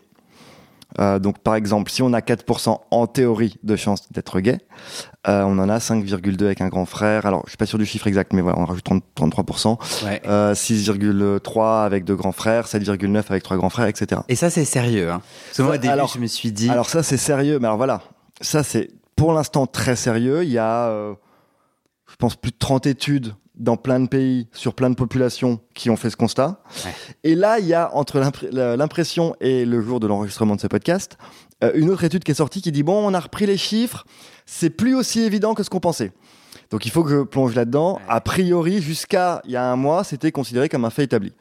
[0.99, 4.59] Euh, donc par exemple, si on a 4% en théorie de chance d'être gay,
[5.27, 7.25] euh, on en a 5,2 avec un grand frère.
[7.25, 10.05] Alors je suis pas sûr du chiffre exact, mais voilà, on rajoute 30 33%.
[10.05, 10.21] Ouais.
[10.27, 14.21] Euh, 6,3 avec deux grands frères, 7,9 avec trois grands frères, etc.
[14.29, 15.11] Et ça, c'est sérieux.
[15.11, 15.21] Hein.
[15.51, 16.69] Ça, au début, alors- je me suis dit.
[16.69, 18.01] Alors ça c'est sérieux, mais alors voilà,
[18.41, 20.43] ça c'est pour l'instant très sérieux.
[20.43, 21.13] Il y a, euh,
[22.09, 25.89] je pense, plus de 30 études dans plein de pays, sur plein de populations qui
[25.89, 26.61] ont fait ce constat.
[26.85, 26.91] Ouais.
[27.23, 31.17] Et là, il y a entre l'impression et le jour de l'enregistrement de ce podcast,
[31.63, 34.05] euh, une autre étude qui est sortie qui dit, bon, on a repris les chiffres,
[34.45, 36.11] c'est plus aussi évident que ce qu'on pensait.
[36.71, 37.95] Donc il faut que je plonge là-dedans.
[37.95, 38.01] Ouais.
[38.07, 41.33] A priori, jusqu'à il y a un mois, c'était considéré comme un fait établi.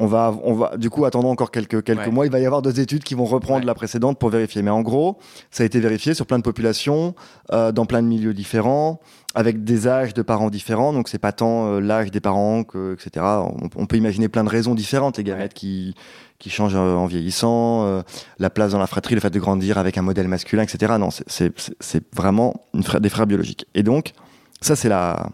[0.00, 2.10] On va, on va, du coup, attendons encore quelques, quelques Ouais.
[2.12, 2.24] mois.
[2.24, 3.66] Il va y avoir deux études qui vont reprendre Ouais.
[3.66, 4.62] la précédente pour vérifier.
[4.62, 5.18] Mais en gros,
[5.50, 7.14] ça a été vérifié sur plein de populations,
[7.52, 9.00] euh, dans plein de milieux différents,
[9.34, 10.92] avec des âges de parents différents.
[10.92, 13.26] Donc, c'est pas tant euh, l'âge des parents, que, etc.
[13.26, 15.18] On, on peut imaginer plein de raisons différentes.
[15.18, 15.96] Les gamètes qui,
[16.38, 18.02] qui changent euh, en vieillissant, euh,
[18.38, 20.94] la place dans la fratrie, le fait de grandir avec un modèle masculin, etc.
[21.00, 23.66] Non, c'est- c'est c'est- c'est vraiment une frère- des frères biologiques.
[23.74, 24.12] Et donc,
[24.60, 25.28] ça, c'est la,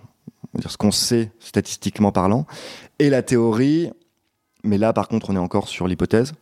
[0.54, 2.46] on va dire ce qu'on sait statistiquement parlant.
[2.98, 3.90] Et la théorie,
[4.64, 6.32] mais là, par contre, on est encore sur l'hypothèse,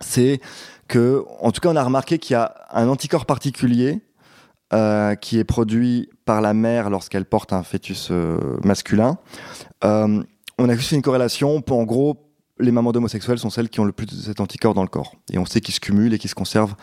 [0.00, 0.40] c'est
[0.86, 4.00] que, en tout cas, on a remarqué qu'il y a un anticorps particulier
[4.72, 9.18] euh, qui est produit par la mère lorsqu'elle porte un fœtus euh, masculin.
[9.84, 10.22] Euh,
[10.58, 13.84] on a juste fait une corrélation en gros, les mamans d'homosexuels sont celles qui ont
[13.84, 15.14] le plus de cet anticorps dans le corps.
[15.32, 16.74] Et on sait qu'il se cumule et qu'il se conserve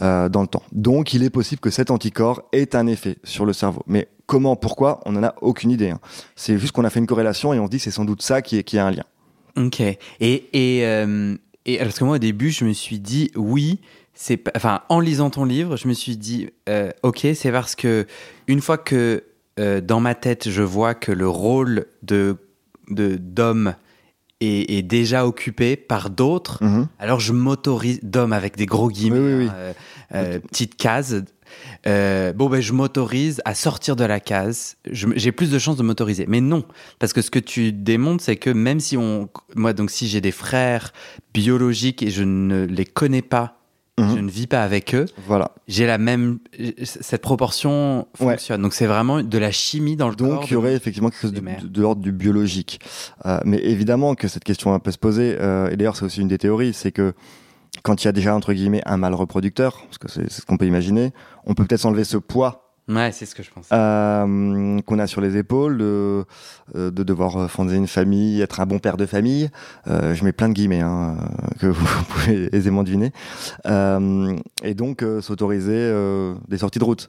[0.00, 0.62] dans le temps.
[0.72, 3.82] Donc, il est possible que cet anticorps ait un effet sur le cerveau.
[3.86, 5.90] Mais comment, pourquoi, on n'en a aucune idée.
[5.90, 6.00] hein.
[6.36, 8.78] C'est juste qu'on a fait une corrélation et on dit c'est sans doute ça qui
[8.78, 9.04] a un lien.
[9.56, 9.80] Ok.
[9.80, 11.36] Et, et, euh,
[11.66, 13.80] et parce que moi, au début, je me suis dit, oui,
[14.14, 17.74] c'est pas- enfin, en lisant ton livre, je me suis dit, euh, ok, c'est parce
[17.74, 18.06] que
[18.48, 19.24] une fois que
[19.60, 22.36] euh, dans ma tête, je vois que le rôle de
[22.90, 23.74] de- d'homme
[24.40, 26.86] est, est déjà occupé par d'autres, Mhm.
[26.98, 29.50] alors je m'autorise, d'homme avec des gros guillemets, Oui, oui, oui.
[30.10, 31.24] hein, petite case.
[31.86, 34.76] Euh, bon, ben, je m'autorise à sortir de la case.
[34.90, 36.24] J'ai plus de chances de m'autoriser.
[36.28, 36.64] Mais non,
[36.98, 40.20] parce que ce que tu démontres, c'est que même si on, moi, donc, si j'ai
[40.20, 40.92] des frères
[41.32, 43.58] biologiques et je ne les connais pas,
[43.96, 44.14] Mhm.
[44.16, 45.52] je ne vis pas avec eux, Voilà.
[45.68, 46.40] j'ai la même,
[46.82, 48.32] cette proportion Ouais.
[48.32, 48.60] fonctionne.
[48.60, 50.40] Donc c'est vraiment de la chimie dans le corps.
[50.40, 52.80] Donc il y aurait effectivement quelque chose de- de l'ordre du biologique.
[53.24, 56.26] Euh, mais évidemment que cette question peut se poser, euh, et d'ailleurs c'est aussi une
[56.26, 57.14] des théories, c'est que
[57.84, 60.56] quand il y a déjà entre guillemets un mâle reproducteur, parce que c'est ce qu'on
[60.56, 61.12] peut imaginer,
[61.44, 63.68] on peut peut-être s'enlever ce poids Ouais, c'est ce que je pense.
[63.72, 66.24] euh, qu'on a sur les épaules, de,
[66.76, 69.48] euh, de devoir fonder une famille, être un bon père de famille.
[69.86, 71.16] Euh, je mets plein de guillemets hein,
[71.60, 73.10] que vous pouvez aisément deviner.
[73.66, 75.90] Euh, et donc s'autoriser
[76.48, 77.08] des sorties de route.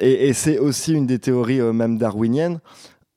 [0.00, 2.58] Et et c'est aussi une des théories même darwiniennes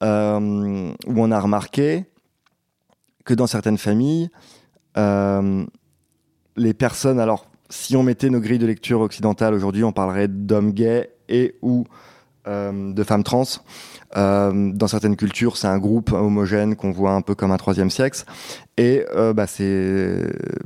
[0.02, 2.06] où on a remarqué
[3.26, 4.30] que dans certaines familles,
[4.96, 10.72] les personnes, alors si on mettait nos grilles de lecture occidentales aujourd'hui, on parlerait d'hommes
[10.72, 11.86] gays et ou
[12.46, 13.46] euh, de femmes trans.
[14.16, 17.90] Euh, dans certaines cultures, c'est un groupe homogène qu'on voit un peu comme un troisième
[17.90, 18.26] sexe.
[18.78, 20.20] Et euh, bah, c'est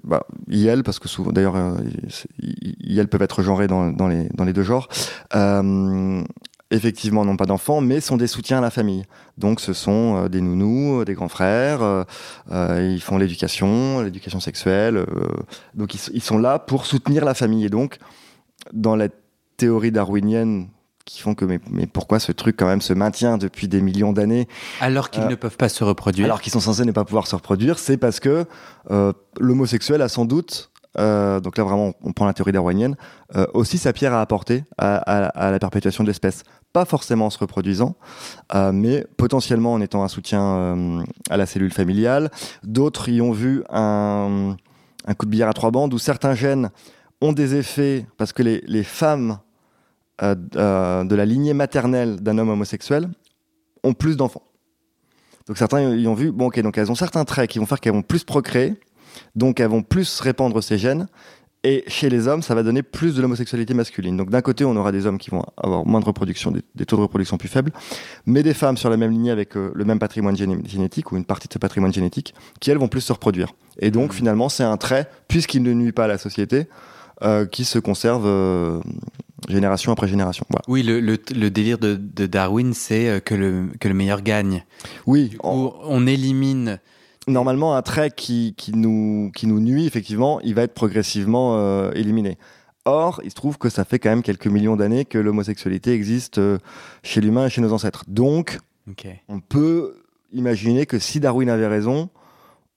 [0.04, 1.76] bah, IL, parce que souvent, d'ailleurs, euh,
[2.40, 4.90] IL peuvent être genrés dans les deux genres.
[6.70, 9.04] Effectivement, n'ont pas d'enfants, mais sont des soutiens à la famille.
[9.38, 11.82] Donc, ce sont euh, des nounous, euh, des grands frères.
[11.82, 12.04] euh,
[12.94, 15.06] ils font l'éducation, l'éducation sexuelle.
[15.76, 17.64] donc, ils, ils sont là pour soutenir la famille.
[17.66, 18.00] Et donc,
[18.74, 19.08] dans la
[19.56, 20.68] théorie darwinienne
[21.06, 24.12] qui font que mais, mais pourquoi ce truc quand même se maintient depuis des millions
[24.12, 24.46] d'années
[24.82, 26.26] Alors qu'ils ne peuvent pas se reproduire.
[26.26, 28.46] alors qu'ils sont censés ne pas pouvoir se reproduire, c'est parce que
[29.40, 32.96] l'homosexuel a sans doute, euh, donc là vraiment on prend la théorie darwinienne,
[33.36, 36.44] euh, aussi sa pierre à apporter à, la perpétuation de l'espèce.
[36.74, 37.96] Pas forcément en se reproduisant,
[38.54, 42.30] euh, mais potentiellement en étant un soutien à la cellule familiale.
[42.64, 44.56] D'autres y ont vu un,
[45.18, 46.70] coup de billard à trois bandes où certains gènes
[47.22, 49.40] ont des effets parce que les, les femmes
[50.22, 53.10] de la lignée maternelle d'un homme homosexuel
[53.84, 54.44] ont plus d'enfants.
[55.48, 57.80] Donc certains y ont vu, bon ok, donc elles ont certains traits qui vont faire
[57.80, 58.76] qu'elles vont plus procréer,
[59.36, 61.08] donc elles vont plus répandre ces gènes,
[61.64, 64.16] Et chez les hommes, ça va donner plus de l'homosexualité masculine.
[64.16, 66.96] Donc d'un côté, on aura des hommes qui vont avoir moins de reproduction, des, taux
[66.96, 67.72] de reproduction plus faibles,
[68.26, 71.26] mais des femmes sur la même lignée avec euh, le même patrimoine génétique ou une
[71.26, 73.54] partie de ce patrimoine génétique, qui elles vont plus se reproduire.
[73.80, 74.14] Et donc mmh.
[74.14, 76.68] finalement, c'est un trait, puisqu'il ne nuit pas à la société,
[77.24, 78.80] euh, qui se conserve euh,
[79.50, 80.46] génération après génération.
[80.68, 81.96] Oui, le, le, délire de,
[82.28, 84.64] Darwin, c'est que le, que le meilleur gagne.
[85.06, 85.36] Oui.
[85.44, 86.80] on élimine
[87.28, 91.92] normalement, un trait qui, qui, nous, qui nous nuit, effectivement, il va être progressivement euh,
[91.94, 92.38] éliminé.
[92.86, 96.38] Or, il se trouve que ça fait quand même quelques millions d'années que l'homosexualité existe
[96.38, 96.58] euh,
[97.04, 98.06] chez l'humain et chez nos ancêtres.
[98.08, 98.60] Donc,
[99.28, 99.96] on peut
[100.32, 102.10] imaginer que si Darwin avait raison,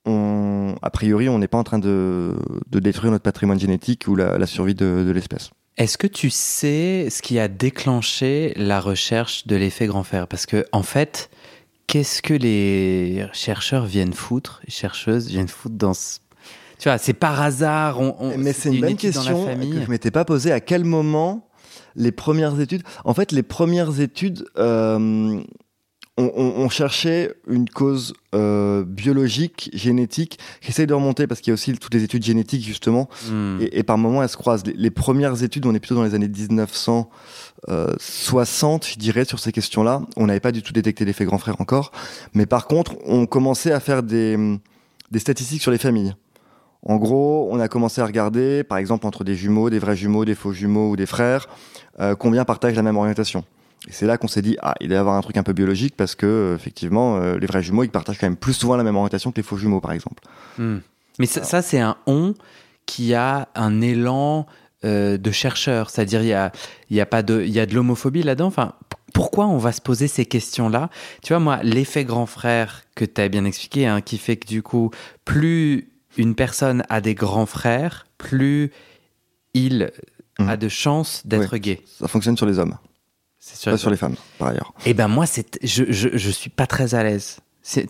[0.05, 2.35] on, a priori, on n'est pas en train de,
[2.69, 5.51] de, détruire notre patrimoine génétique ou la, la survie de, de l'espèce.
[5.77, 10.27] Est-ce que tu sais ce qui a déclenché la recherche de l'effet grand frère?
[10.27, 11.29] Parce que, en fait,
[11.91, 16.19] qu'est-ce que les chercheurs viennent foutre, les chercheuses viennent foutre dans ce...
[16.79, 17.99] Tu vois, c'est par hasard.
[17.99, 20.53] On, Mais c'est une, bonne question que je m'étais pas posée.
[20.53, 21.49] À quel moment
[21.95, 25.41] les premières études En fait, les premières études, euh,
[26.35, 30.39] on, cherchait une cause euh, biologique, génétique.
[30.61, 33.59] J'essaie de remonter parce qu'il y a aussi toutes les études génétiques justement, hmm.
[33.71, 34.65] et, par moments elles se croisent.
[34.65, 37.09] Les, les, premières études, on est plutôt dans les années 1900.
[37.97, 40.01] 60, je dirais, sur ces questions-là.
[40.17, 41.91] On n'avait pas du tout détecté l'effet grand frère encore.
[42.33, 44.37] Mais par contre, on commençait à faire des,
[45.11, 46.15] des statistiques sur les familles.
[46.83, 50.25] En gros, on a commencé à regarder, par exemple, entre des jumeaux, des vrais jumeaux,
[50.25, 51.47] des faux jumeaux ou des frères,
[51.99, 53.43] euh, combien partagent la même orientation.
[53.87, 55.53] Et c'est là qu'on s'est dit, ah, il doit y avoir un truc un peu
[55.53, 58.75] biologique parce que, euh, effectivement, euh, les vrais jumeaux, ils partagent quand même plus souvent
[58.75, 60.23] la même orientation que les faux jumeaux, par exemple.
[60.57, 60.77] Hmm.
[61.17, 62.35] Mais ça, ça c'est un on
[62.85, 64.45] qui a un élan
[64.85, 66.51] euh, de chercheurs, c'est-à-dire il y a,
[66.89, 68.47] y a pas de, il y a de l'homophobie là-dedans.
[68.47, 68.73] Enfin,
[69.13, 70.89] pourquoi on va se poser ces questions-là?
[71.23, 74.47] Tu vois, moi, l'effet grand frère que tu as bien expliqué, hein, qui fait que
[74.47, 74.91] du coup,
[75.25, 78.71] plus une personne a des grands frères, plus
[79.53, 79.91] il
[80.39, 80.49] mmh.
[80.49, 81.81] a de chances d'être gay.
[81.99, 82.77] Ça fonctionne sur les hommes.
[83.43, 84.71] C'est pas sur les femmes, par ailleurs.
[84.85, 87.39] Eh ben moi, c'est, je, je, je suis pas très à l'aise.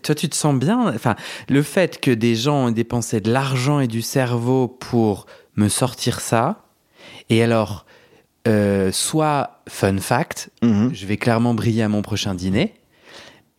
[0.02, 0.92] Toi, tu te sens bien?
[0.94, 1.14] Enfin,
[1.48, 6.20] le fait que des gens ont dépensé de l'argent et du cerveau pour me sortir
[6.20, 6.64] ça,
[7.28, 7.84] et alors,
[8.48, 10.90] euh, soit fun fact, mhm.
[10.94, 12.72] je vais clairement briller à mon prochain dîner,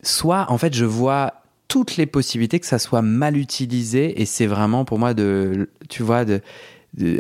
[0.01, 4.47] soit en fait je vois toutes les possibilités que ça soit mal utilisé et c'est
[4.47, 6.41] vraiment pour moi de, tu vois, de,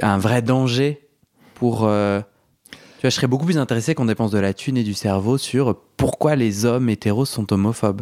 [0.01, 1.07] un vrai danger
[1.53, 1.85] pour.
[1.85, 2.21] Euh,
[3.03, 5.77] vois, je serais beaucoup plus intéressé qu'on dépense de la thune et du cerveau sur
[5.97, 8.01] pourquoi les hommes hétéros sont homophobes.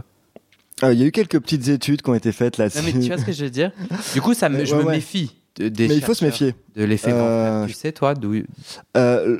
[0.84, 2.82] Euh, il y a eu quelques petites études qui ont été faites là-dessus.
[2.84, 3.72] mais tu vois ce que je veux dire?
[4.14, 5.36] Du coup, ça me, je me méfie.
[5.60, 6.56] Mais il faut se méfier.
[6.76, 8.36] De l'effet euh, Tu sais, toi, d'où.
[8.98, 9.38] Euh,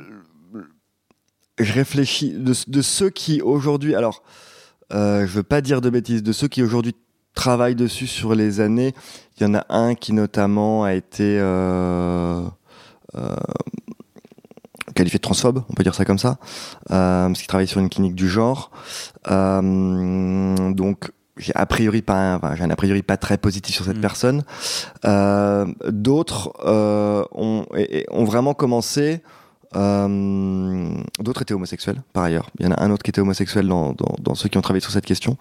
[1.58, 2.32] je réfléchis.
[2.32, 3.94] De, ceux qui aujourd'hui.
[3.94, 4.22] Alors,
[4.92, 6.22] euh, je veux pas dire de bêtises.
[6.22, 6.94] De ceux qui aujourd'hui
[7.34, 8.94] travaillent dessus sur les années,
[9.38, 11.38] il y en a un qui notamment a été.
[14.92, 16.38] Euh, qualifié de transphobe, on peut dire ça comme ça,
[16.88, 18.70] parce qu'il travaille sur une clinique du genre.
[19.26, 24.02] donc j'ai a priori pas j'ai un a priori pas très positif sur cette mm.
[24.02, 24.44] personne.
[25.04, 27.66] Euh, D'autres euh, ont,
[28.10, 29.22] ont vraiment commencé.
[29.74, 32.50] Euh, D'autres étaient homosexuels, par ailleurs.
[32.58, 34.62] Il y en a un autre qui était homosexuel dans, dans, dans ceux qui ont
[34.62, 35.38] travaillé sur cette question.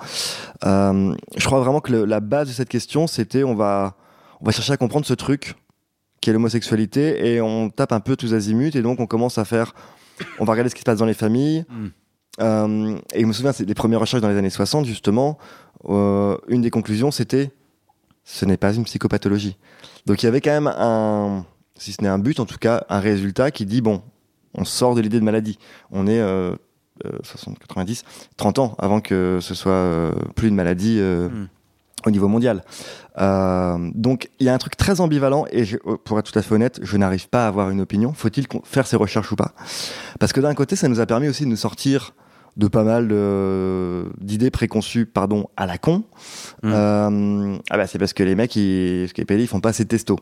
[0.65, 3.95] Euh, je crois vraiment que le, la base de cette question, c'était on va
[4.41, 5.55] on va chercher à comprendre ce truc
[6.21, 9.45] qui est l'homosexualité et on tape un peu tous azimuts et donc on commence à
[9.45, 9.73] faire
[10.39, 11.65] on va regarder ce qui se passe dans les familles.
[11.69, 11.87] Mm.
[12.39, 15.37] Euh, et je me souviens, c'est des premières recherches dans les années 60, justement.
[15.85, 17.51] Euh, une des conclusions, c'était
[18.23, 19.57] ce n'est pas une psychopathologie.
[20.05, 22.85] Donc il y avait quand même un, si ce n'est un but, en tout cas,
[22.89, 24.03] un résultat qui dit bon,
[24.53, 25.57] on sort de l'idée de maladie.
[25.91, 26.55] On est euh,
[27.23, 28.03] 60, 90,
[28.37, 31.47] 30 ans avant que ce soit euh, plus une maladie euh, hmm.
[32.05, 32.63] Au niveau mondial.
[33.17, 35.63] donc il y a un truc très ambivalent et
[36.05, 38.13] pour être tout à fait honnête, je n'arrive pas à avoir une opinion.
[38.13, 39.53] Faut-il faire ces recherches ou pas?
[40.19, 42.13] Parce que d'un côté, ça nous a permis aussi de nous sortir
[42.57, 43.07] de pas mal
[44.19, 46.03] d'idées préconçues pardon à la con
[46.63, 46.71] mmh.
[46.71, 49.89] euh, ah bah c'est parce que les mecs ils, ce ils font pas assez de
[49.89, 50.19] testo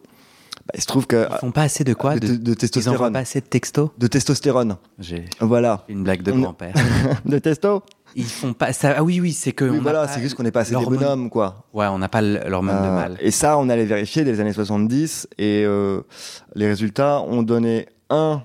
[0.70, 3.14] bah, il se trouve que ils font pas assez de quoi de, de, testostérone ils
[3.14, 4.78] pas assez de texto de testostérone.
[5.00, 5.84] J'ai voilà.
[5.90, 6.76] une blague de grand-père.
[7.26, 7.82] De testo
[8.16, 8.94] ils font pas ça.
[8.98, 11.66] Ah oui oui c'est que voilà c'est juste qu'on n'est pas assez des bonhommes quoi.
[11.74, 13.18] Ouais on n'a pas l'hormone de euh, mal.
[13.20, 16.02] et ça on allait vérifier dès les années 70 et euh,
[16.54, 18.44] les résultats ont donné un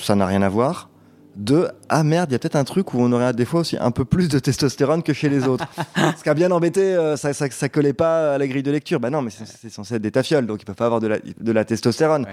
[0.00, 0.88] ça n'a rien à voir
[1.36, 3.76] de ah merde, il y a peut-être un truc où on aurait des fois aussi
[3.78, 5.66] un peu plus de testostérone que chez les autres.
[6.16, 9.00] Ce qui a bien embêté, euh, ça, ça, collait pas à la grille de lecture.
[9.00, 11.18] Bah non, mais c'est censé être des tafioles, donc ils peuvent pas avoir de la,
[11.18, 12.26] de la testostérone.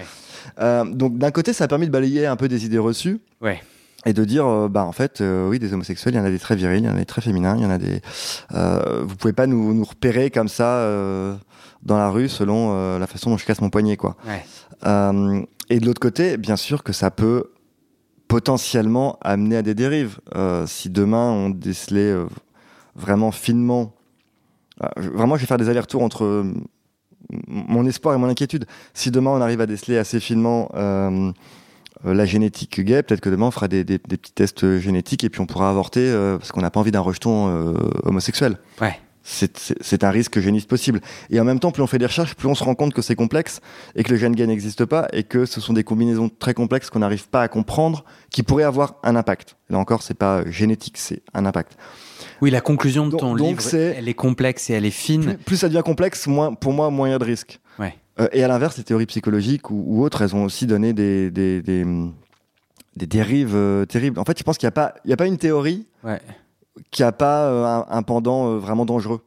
[0.60, 3.22] Euh, donc d'un côté, ça a permis de balayer un peu des idées reçues.
[3.42, 3.62] Ouais.
[4.06, 6.40] Et de dire, euh, bah en fait, oui, des homosexuels, il y en a des
[6.40, 8.02] très virils, il y en a des très féminins, il y en a des.
[8.52, 10.86] vous pouvez pas nous, nous repérer comme ça
[11.84, 14.18] dans la rue selon la façon dont je casse mon poignet, quoi.
[14.84, 17.52] et de l'autre côté, bien sûr que ça peut
[18.30, 20.20] potentiellement amener à des dérives.
[20.66, 22.16] si demain on décelait
[22.96, 23.94] vraiment finement,
[24.96, 26.46] vraiment, je vais faire des allers-retours entre
[27.48, 28.66] mon espoir et mon inquiétude.
[28.94, 31.32] Si demain on arrive à déceler assez finement euh,
[32.06, 35.42] euh, la génétique gay, peut-être que demain on fera des, petits tests génétiques et puis
[35.42, 38.58] on pourra avorter euh, parce qu'on n'a pas envie d'un rejeton homosexuel.
[38.82, 39.00] Ouais.
[39.32, 41.02] C'est un risque géniste possible.
[41.30, 43.02] Et en même temps, plus on fait des recherches, plus on se rend compte que
[43.02, 43.62] c'est complexe
[43.96, 46.90] et que le gène gay n'existe pas et que ce sont des combinaisons très complexes
[46.90, 49.56] qu'on n'arrive pas à comprendre qui pourraient avoir un impact.
[49.70, 51.78] Là encore, c'est pas génétique, c'est un impact.
[52.42, 55.38] Oui, la conclusion de ton livre, elle est complexe et elle est fine.
[55.46, 57.60] Plus, ça devient complexe, moins, pour moi, moins il y a de risques.
[57.78, 57.96] Ouais.
[58.20, 61.62] Euh, et à l'inverse, les théories psychologiques ou, autres, elles ont aussi donné des, des,
[61.62, 61.86] des,
[62.96, 64.20] des dérives euh, terribles.
[64.20, 65.88] En fait, je pense qu'il n'y a, pas, a pas une théorie
[66.92, 69.22] qui n'a pas euh, un, pendant vraiment dangereux.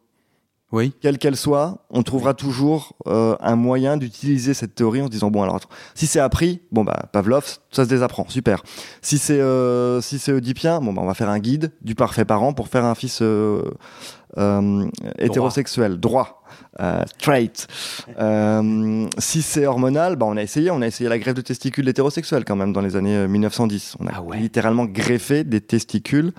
[0.72, 0.94] Oui.
[1.02, 5.30] Quelle qu'elle soit, on trouvera toujours euh, un moyen d'utiliser cette théorie en se disant
[5.30, 5.60] bon alors
[5.94, 8.62] si c'est appris, bon bah Pavlov, ça se désapprend, super.
[9.02, 12.24] Si c'est euh, si c'est oedipien, bon bah on va faire un guide du parfait
[12.24, 13.62] parent pour faire un fils euh,
[14.38, 14.86] euh
[15.18, 16.42] hétérosexuel, droit,
[16.80, 17.66] euh, straight.
[19.18, 22.46] si c'est hormonal, bah on a essayé, on a essayé la greffe de testicules hétérosexuels
[22.46, 23.96] quand même dans les années 1910.
[24.00, 26.32] On a ah littéralement greffé des testicules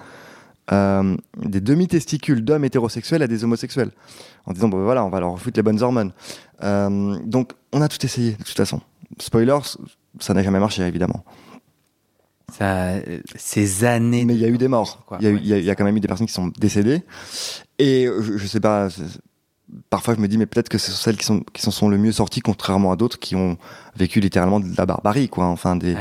[0.72, 3.92] euh, des demi-testicules d'hommes hétérosexuels à des homosexuels.
[4.46, 6.12] En disant, bon, ben voilà, on va leur foutre les bonnes hormones.
[6.64, 8.82] Euh, donc, on a tout essayé, de toute façon.
[9.20, 9.78] Spoilers,
[10.20, 11.24] ça n'a jamais marché, évidemment.
[12.52, 12.94] Ça,
[13.36, 14.26] ces années.
[14.26, 15.06] Mais il y a eu des morts.
[15.20, 17.04] Il y, y, a quand même eu des personnes qui sont décédées.
[17.80, 18.90] Et je, je sais pas,
[19.90, 21.90] parfois je me dis, mais peut-être que ce sont celles qui, sont, qui s'en sont
[21.90, 23.58] le mieux sorties, contrairement à d'autres qui ont
[23.96, 25.46] vécu littéralement de la barbarie, quoi.
[25.46, 25.96] Enfin, des,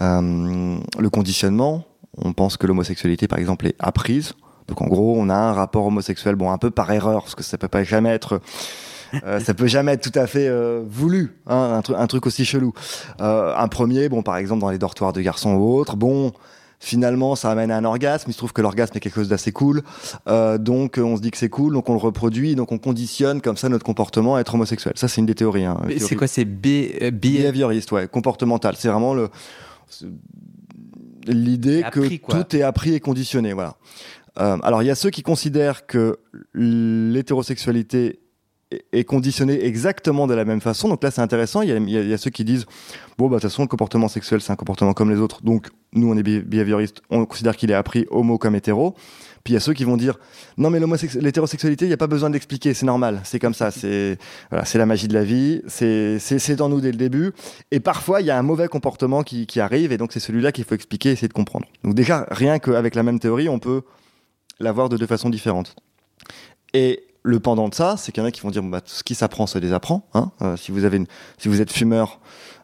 [0.00, 1.84] euh, le conditionnement,
[2.16, 4.32] on pense que l'homosexualité, par exemple, est apprise.
[4.68, 7.42] Donc en gros, on a un rapport homosexuel, bon, un peu par erreur, parce que
[7.42, 8.40] ça peut pas jamais être,
[9.24, 12.44] euh, ça peut jamais être tout à fait euh, voulu, hein, un, un, truc aussi
[12.44, 12.72] chelou.
[13.20, 16.32] Euh, un premier, bon, par exemple, dans les dortoirs de garçons ou autres, bon,
[16.78, 18.30] finalement, ça amène à un orgasme.
[18.30, 19.82] Il se trouve que l'orgasme est quelque chose d'assez cool,
[20.26, 23.56] donc on se dit que c'est cool, donc on le reproduit, donc on conditionne comme
[23.56, 24.94] ça notre comportement à être homosexuel.
[24.96, 25.64] Ça, c'est une des théories.
[25.64, 28.76] Hein, c'est quoi, c'est B, behavioriste, ouais, comportemental.
[28.78, 29.30] C'est vraiment le
[31.30, 33.52] l'idée que tout est appris et conditionné.
[33.52, 33.76] Voilà.
[34.38, 36.18] Euh, alors il y a ceux qui considèrent que
[36.54, 38.20] l'hétérosexualité
[38.92, 40.88] est conditionnée exactement de la même façon.
[40.88, 41.62] Donc là, c'est intéressant.
[41.62, 42.66] Il y, a, ceux qui disent
[43.18, 45.42] bon, bah, de toute façon, le comportement sexuel, c'est un comportement comme les autres.
[45.42, 48.94] Donc, nous, on est behavioristes, on considère qu'il est appris homo comme hétéro.
[49.44, 50.18] Puis il y a ceux qui vont dire
[50.58, 50.80] non mais
[51.20, 54.18] l'hétérosexualité, il n'y a pas besoin d'expliquer, c'est normal, c'est comme ça, c'est
[54.50, 57.32] voilà, c'est la magie de la vie, c'est en nous dès le début.
[57.70, 60.52] Et parfois il y a un mauvais comportement qui, qui arrive et donc c'est celui-là
[60.52, 61.66] qu'il faut expliquer, essayer de comprendre.
[61.84, 63.82] Donc déjà rien qu'avec la même théorie, on peut
[64.58, 65.74] l'avoir de deux façons différentes.
[66.74, 69.02] Et le pendant de ça, c'est qu'il y en a qui vont dire bah, ce
[69.02, 70.08] qui s'apprend se désapprend.
[70.14, 71.00] Hein euh, si vous avez
[71.38, 72.20] si vous êtes fumeur,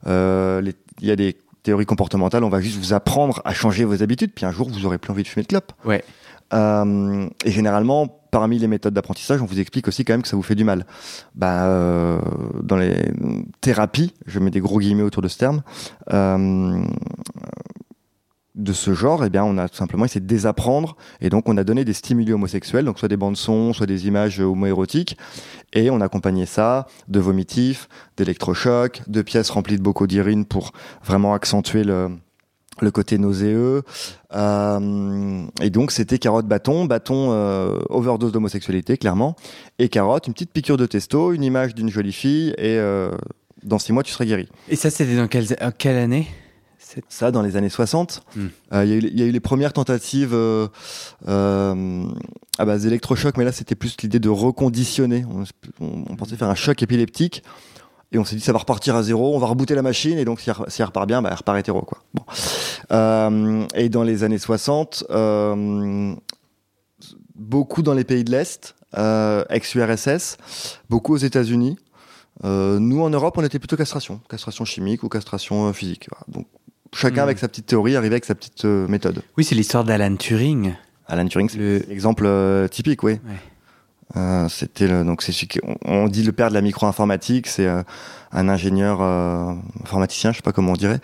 [0.07, 0.63] euh,
[1.01, 4.31] il y a des théories comportementales, on va juste vous apprendre à changer vos habitudes,
[4.35, 5.73] puis un jour vous aurez plus envie de fumer de clope.
[5.85, 6.05] Ouais.
[6.53, 10.37] Euh, et généralement, parmi les méthodes d'apprentissage, on vous explique aussi quand même que ça
[10.37, 10.87] vous fait du mal.
[11.35, 12.21] Bah, euh,
[12.63, 13.13] dans les
[13.61, 15.63] thérapies, je mets des gros guillemets autour de ce terme,
[16.13, 16.85] euh,
[18.55, 21.57] de ce genre, eh bien, on a tout simplement essayé de désapprendre, et donc on
[21.57, 25.19] a donné des stimuli homosexuels, donc soit des bandes son, soit des images homoérotiques,
[25.75, 30.73] et on a accompagné ça de vomitifs, d'électrochocs, de pièces remplies de bocaux d'urine pour
[31.03, 32.11] vraiment accentuer le,
[32.81, 33.83] le côté nauséeux.
[34.35, 39.37] Euh, et donc c'était carotte bâton, bâton euh, overdose d'homosexualité clairement,
[39.79, 43.11] et carotte, une petite piqûre de testo, une image d'une jolie fille, et euh,
[43.63, 44.49] dans six mois tu serais guéri.
[44.69, 45.47] Et ça c'était dans quelle,
[45.79, 46.27] quelle année?
[47.09, 48.23] Ça, dans les années 60.
[48.37, 48.47] Hmm.
[48.73, 50.35] Il y, y, a eu les premières tentatives
[52.59, 55.25] à base d'électrochoc, mais là, c'était plus l'idée de reconditionner.
[55.29, 55.45] On,
[55.85, 57.43] on, pensait faire un choc épileptique.
[58.13, 60.25] Et on s'est dit, ça va repartir à zéro, on va rebooter la machine, et
[60.25, 61.83] donc si elle, repart bien, bah, elle repart hétéro.
[61.83, 61.99] Quoi.
[62.15, 62.23] Bon.
[62.93, 66.15] Euh, et dans les années 60, euh,
[67.35, 70.37] beaucoup dans les pays de l'Est, euh, ex-URSS,
[70.89, 71.79] beaucoup aux États-Unis.
[72.45, 76.09] Nous, en Europe, on était plutôt castration, castration chimique ou castration physique.
[76.29, 76.47] Donc,
[76.93, 77.25] chacun hmm.
[77.25, 79.23] avec sa petite théorie arrivait avec sa petite méthode.
[79.37, 80.75] Oui, c'est l'histoire d'Alan Turing.
[81.09, 82.29] Alan Turing, c'est l'exemple
[82.71, 83.13] typique, oui.
[83.13, 83.37] Ouais.
[84.17, 85.35] Euh, c'était donc c'est
[85.85, 87.83] on, dit le père de la micro-informatique, c'est euh,
[88.33, 89.53] un ingénieur euh,
[89.83, 91.01] informaticien, je sais pas comment on dirait,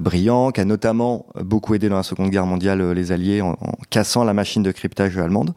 [0.00, 3.56] brillant, qui a notamment beaucoup aidé dans la Seconde Guerre mondiale les Alliés en,
[3.90, 5.54] cassant la machine de cryptage allemande.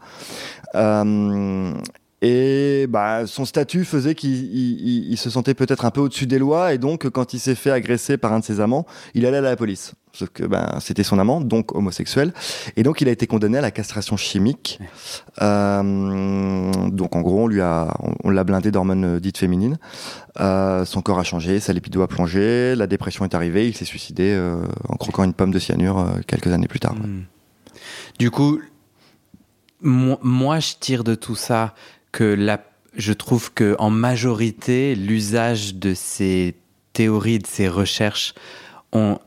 [2.28, 6.78] Et bah, son statut faisait qu'il se sentait peut-être un peu au-dessus des lois, et
[6.78, 9.54] donc quand il s'est fait agresser par un de ses amants, il allait à la
[9.54, 9.92] police.
[10.12, 12.32] Sauf que ben, c'était son amant, donc homosexuel.
[12.76, 14.80] Et donc il a été condamné à la castration chimique.
[15.40, 19.78] Euh, donc en gros, on lui a, on, l'a blindé d'hormones dites féminines.
[20.40, 23.84] Euh, son corps a changé, sa lipido a plongé, la dépression est arrivée, il s'est
[23.84, 26.94] suicidé euh, en croquant une pomme de cyanure quelques années plus tard.
[26.94, 27.22] Hmm.
[28.18, 28.58] Du coup,
[29.80, 31.74] moi, je tire de tout ça
[32.16, 32.64] que la,
[32.96, 36.54] je trouve que en majorité, l'usage de ces
[36.94, 38.32] théories, de ces recherches,
[38.92, 39.18] on,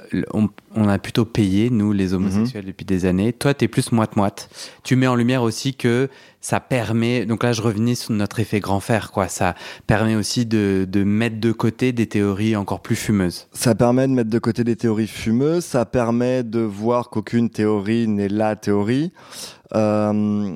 [0.75, 3.31] on, a plutôt payé, nous, les homosexuels, depuis des années.
[3.31, 4.49] Toi, tu es plus moite-moite.
[4.83, 6.09] Tu mets en lumière aussi que
[6.41, 9.27] ça permet, donc là, je revenais sur notre effet grand fer, quoi.
[9.27, 9.53] Ça
[9.85, 13.47] permet aussi de, de, mettre de côté des théories encore plus fumeuses.
[13.53, 15.65] Ça permet de mettre de côté des théories fumeuses.
[15.65, 19.11] Ça permet de voir qu'aucune théorie n'est la théorie.
[19.75, 20.55] Euh,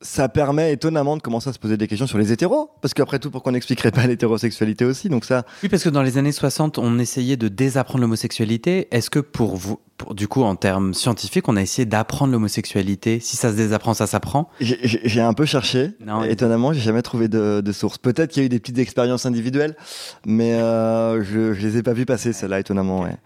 [0.00, 3.18] ça permet étonnamment de commencer à se poser des questions sur les hétéros, parce qu'après
[3.18, 5.08] tout, pourquoi on n'expliquerait pas l'hétérosexualité aussi?
[5.08, 5.44] Donc ça.
[5.62, 8.88] Oui, parce que dans les années 60, on essayait de désapprendre l'homosexualité.
[8.92, 13.18] Est-ce que pour vous, pour, du coup, en termes scientifiques, on a essayé d'apprendre l'homosexualité?
[13.20, 15.90] Si ça se désapprend, ça s'apprend J'ai un peu cherché.
[16.04, 17.98] Non, étonnamment, j'ai jamais trouvé de, de source.
[17.98, 19.76] Peut-être qu'il y a eu des petites expériences individuelles,
[20.24, 23.02] mais euh, je, je les ai pas vues passer, celles-là, étonnamment.
[23.02, 23.16] Ouais.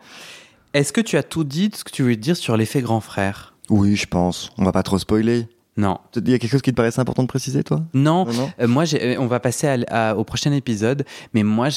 [0.72, 3.54] Est-ce que tu as tout dit ce que tu veux dire sur l'effet grand frère?
[3.68, 4.50] Oui, je pense.
[4.56, 5.46] On va pas trop spoiler.
[5.76, 5.98] Non.
[6.16, 7.82] Il y a quelque chose qui te paraissait important de préciser, toi?
[7.94, 8.26] Non.
[8.60, 9.74] Euh, moi, euh, on va passer
[10.16, 11.04] au prochain épisode.
[11.32, 11.68] Mais moi,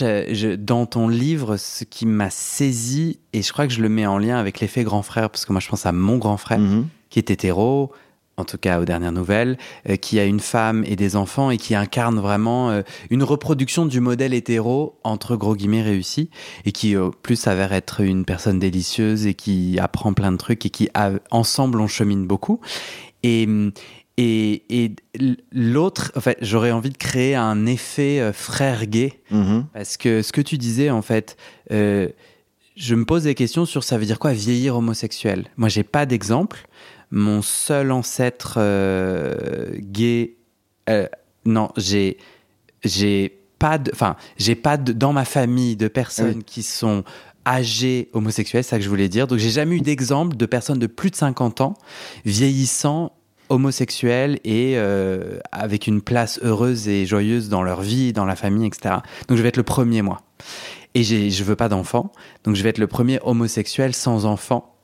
[0.60, 4.18] dans ton livre, ce qui m'a saisi, et je crois que je le mets en
[4.18, 6.88] lien avec l'effet grand frère, parce que moi, je pense à mon grand frère, mhm.
[7.10, 7.94] qui est hétéro,
[8.38, 9.58] en tout cas aux dernières nouvelles,
[9.90, 14.02] euh, qui a une femme et des enfants et qui incarne vraiment une reproduction du
[14.02, 16.30] modèle hétéro entre gros guillemets réussi
[16.66, 20.66] et qui au plus s'avère être une personne délicieuse et qui apprend plein de trucs
[20.66, 20.90] et qui
[21.32, 22.60] ensemble on chemine beaucoup
[23.26, 23.48] et,
[24.18, 24.96] et, et
[25.52, 29.14] l'autre, en fait, j'aurais envie de créer un effet euh, frère gay.
[29.32, 29.64] Mm-hmm.
[29.74, 31.38] Parce que ce que tu disais, en fait,
[31.72, 32.08] euh,
[32.76, 35.46] je me pose des questions sur ça veut dire quoi vieillir homosexuel?
[35.58, 36.68] Moi, j'ai pas d'exemple.
[37.12, 40.36] Mon seul ancêtre euh, gay,
[41.46, 42.18] non, j'ai,
[42.84, 47.04] j'ai pas de, enfin, j'ai pas de, dans ma famille de personnes qui sont
[47.46, 49.28] âgés homosexuels, c'est ça que je voulais dire.
[49.28, 51.74] Donc j'ai jamais eu d'exemple de personnes de plus de 50 ans
[52.26, 53.12] vieillissant
[53.50, 58.66] homosexuels et euh, avec une place heureuse et joyeuse dans leur vie, dans la famille,
[58.66, 58.96] etc.
[59.28, 60.22] Donc je vais être le premier moi.
[60.94, 62.14] Et je veux pas d'enfants,
[62.46, 64.78] donc je vais être le premier homosexuel sans enfant.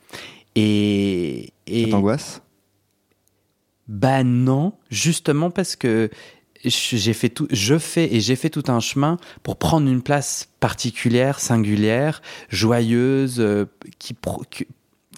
[0.55, 1.85] Et, et...
[1.85, 2.41] ça t'angoisse?
[3.87, 6.09] Bah non, justement parce que
[6.63, 10.49] j'ai fait tout, je fais et j'ai fait tout un chemin pour prendre une place
[10.59, 13.65] particulière, singulière, joyeuse, euh,
[13.99, 14.15] qui,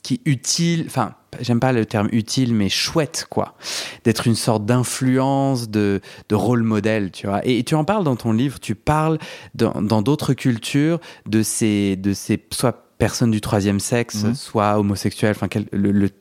[0.03, 3.55] qui utile, enfin, j'aime pas le terme utile, mais chouette, quoi.
[4.03, 7.41] D'être une sorte d'influence, de, de rôle modèle, tu vois.
[7.45, 9.17] Et, tu en parles dans ton livre, tu parles
[9.55, 12.37] dans d'autres cultures de ces, de ces,
[13.03, 14.33] personnes du troisième sexe, mhm.
[14.33, 15.35] soit homosexuels.
[15.35, 15.49] Enfin,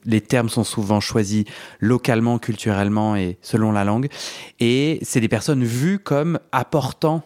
[0.04, 1.44] les termes sont souvent choisis
[1.78, 4.08] localement, culturellement et selon la langue.
[4.58, 7.22] Et c'est des personnes vues comme apportant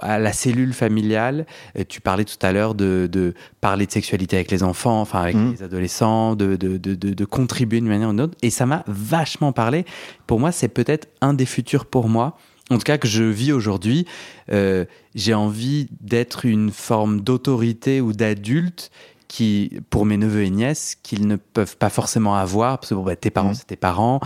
[0.00, 1.44] à la cellule familiale.
[1.90, 5.52] tu parlais tout à l'heure de, parler de sexualité avec les enfants, enfin avec mhm.
[5.52, 8.38] les adolescents, de, de, de, contribuer d'une manière ou d'une autre.
[8.40, 9.84] Et ça m'a vachement parlé.
[10.26, 12.38] Pour moi, c'est peut-être un des futurs pour moi
[12.70, 14.06] en tout cas que je vis aujourd'hui,
[14.50, 14.84] euh,
[15.14, 18.90] j'ai envie d'être une forme d'autorité ou d'adulte
[19.28, 23.02] qui, pour mes neveux et nièces, qu'ils ne peuvent pas forcément avoir, parce que bon,
[23.02, 23.54] bah, tes parents, mmh.
[23.54, 24.20] c'est tes parents,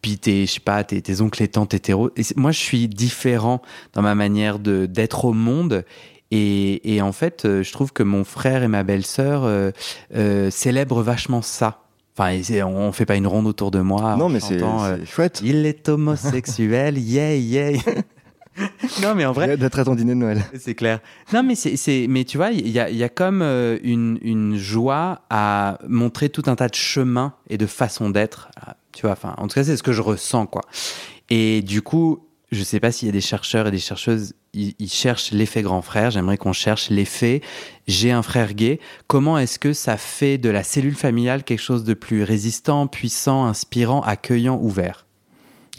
[0.00, 2.10] puis tes, je sais pas, tes, tes oncles et tantes hétéros.
[2.16, 5.84] Et moi, je suis différent dans ma manière de d'être au monde.
[6.30, 11.02] Et, et, en fait, euh, je trouve que mon frère et ma belle-sœur euh, célèbrent
[11.02, 11.83] vachement ça.
[12.16, 14.16] Enfin, on fait pas une ronde autour de moi.
[14.16, 15.40] Non, mais c'est euh, chouette.
[15.44, 17.80] Il est homosexuel, yeah, yeah.
[19.02, 19.56] non, mais en vrai.
[19.56, 20.44] D'être à ton dîner de Noël.
[20.58, 21.00] C'est clair.
[21.32, 24.56] Non, mais c'est, mais tu vois, il y a, y a, comme euh, une, une,
[24.56, 28.48] joie à montrer tout un tas de chemins et de façons d'être.
[28.92, 30.62] Tu vois, enfin, en tout cas, c'est ce que je ressens, quoi.
[31.30, 34.88] Et du coup, je sais pas s'il y a des chercheurs et des chercheuses ils,
[34.88, 36.10] cherchent l'effet grand frère.
[36.10, 37.40] J'aimerais qu'on cherche l'effet
[37.86, 38.80] j'ai un frère gay.
[39.06, 43.44] Comment est-ce que ça fait de la cellule familiale quelque chose de plus résistant, puissant,
[43.44, 45.06] inspirant, accueillant, ouvert?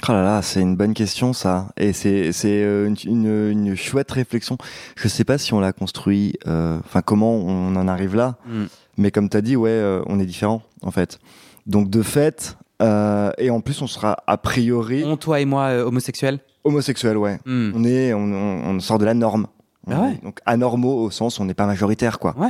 [0.07, 4.57] Oh là là, c'est une bonne question ça, et c'est euh, une, une, chouette réflexion.
[4.97, 8.65] Je sais pas si on l'a construit, euh, enfin comment on en arrive là, hmm.
[8.97, 11.17] mais comme tu as dit, ouais, euh, on est différent en fait.
[11.65, 15.03] Donc de fait, et en plus on sera a priori.
[15.05, 16.39] On, toi et moi, homosexuels?
[16.65, 17.39] Homosexuel, ouais.
[17.45, 17.71] Hmm.
[17.73, 19.47] On est, on, sort de la norme.
[19.87, 22.35] Ah donc anormaux au sens où on n'est pas majoritaire, quoi.
[22.37, 22.49] Ouais.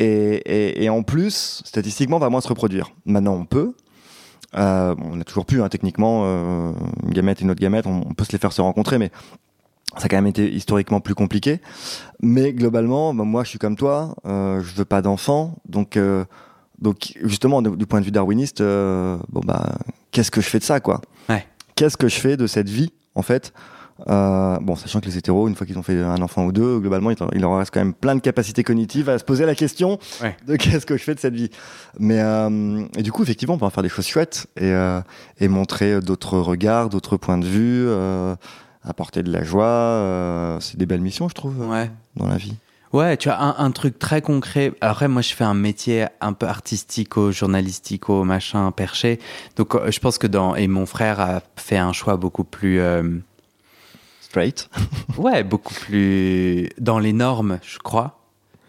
[0.00, 2.90] Et, et, en plus, statistiquement, on va moins se reproduire.
[3.06, 3.74] Maintenant, on peut.
[4.56, 6.72] Euh, on a toujours pu, hein, techniquement, euh,
[7.04, 9.10] une gamète et une autre gamète, on, peut se les faire se rencontrer, mais
[9.96, 11.60] ça a quand même été historiquement plus compliqué.
[12.20, 16.24] Mais globalement, bah, moi, je suis comme toi, euh, je veux pas d'enfants, donc, euh,
[16.80, 19.76] donc justement, du point de vue darwiniste, euh, bon bah,
[20.10, 21.00] qu'est-ce que je fais de ça, quoi?
[21.28, 21.46] Ouais.
[21.76, 23.52] Qu'est-ce que je fais de cette vie, en fait
[24.08, 26.80] euh, bon, sachant que les hétéros, une fois qu'ils ont fait un enfant ou deux,
[26.80, 29.98] globalement, il leur reste quand même plein de capacités cognitives à se poser la question
[30.46, 31.50] de qu'est-ce que je fais de cette vie.
[31.98, 35.00] Mais euh, et du coup, effectivement, on peut en faire des choses chouettes et, euh,
[35.38, 37.88] et montrer d'autres regards, d'autres points de vue,
[38.82, 40.58] apporter de la joie.
[40.60, 41.90] C'est des belles missions, je trouve, ouais.
[42.16, 42.54] dans la vie.
[42.94, 44.72] Ouais, tu as un, un, truc très concret.
[44.80, 49.18] Après, moi, je fais un métier un peu artistico, journalistico, machin, perché.
[49.56, 52.80] Donc, je pense que dans et mon frère a fait un choix beaucoup plus
[55.18, 58.20] ouais, beaucoup plus dans les normes, je crois.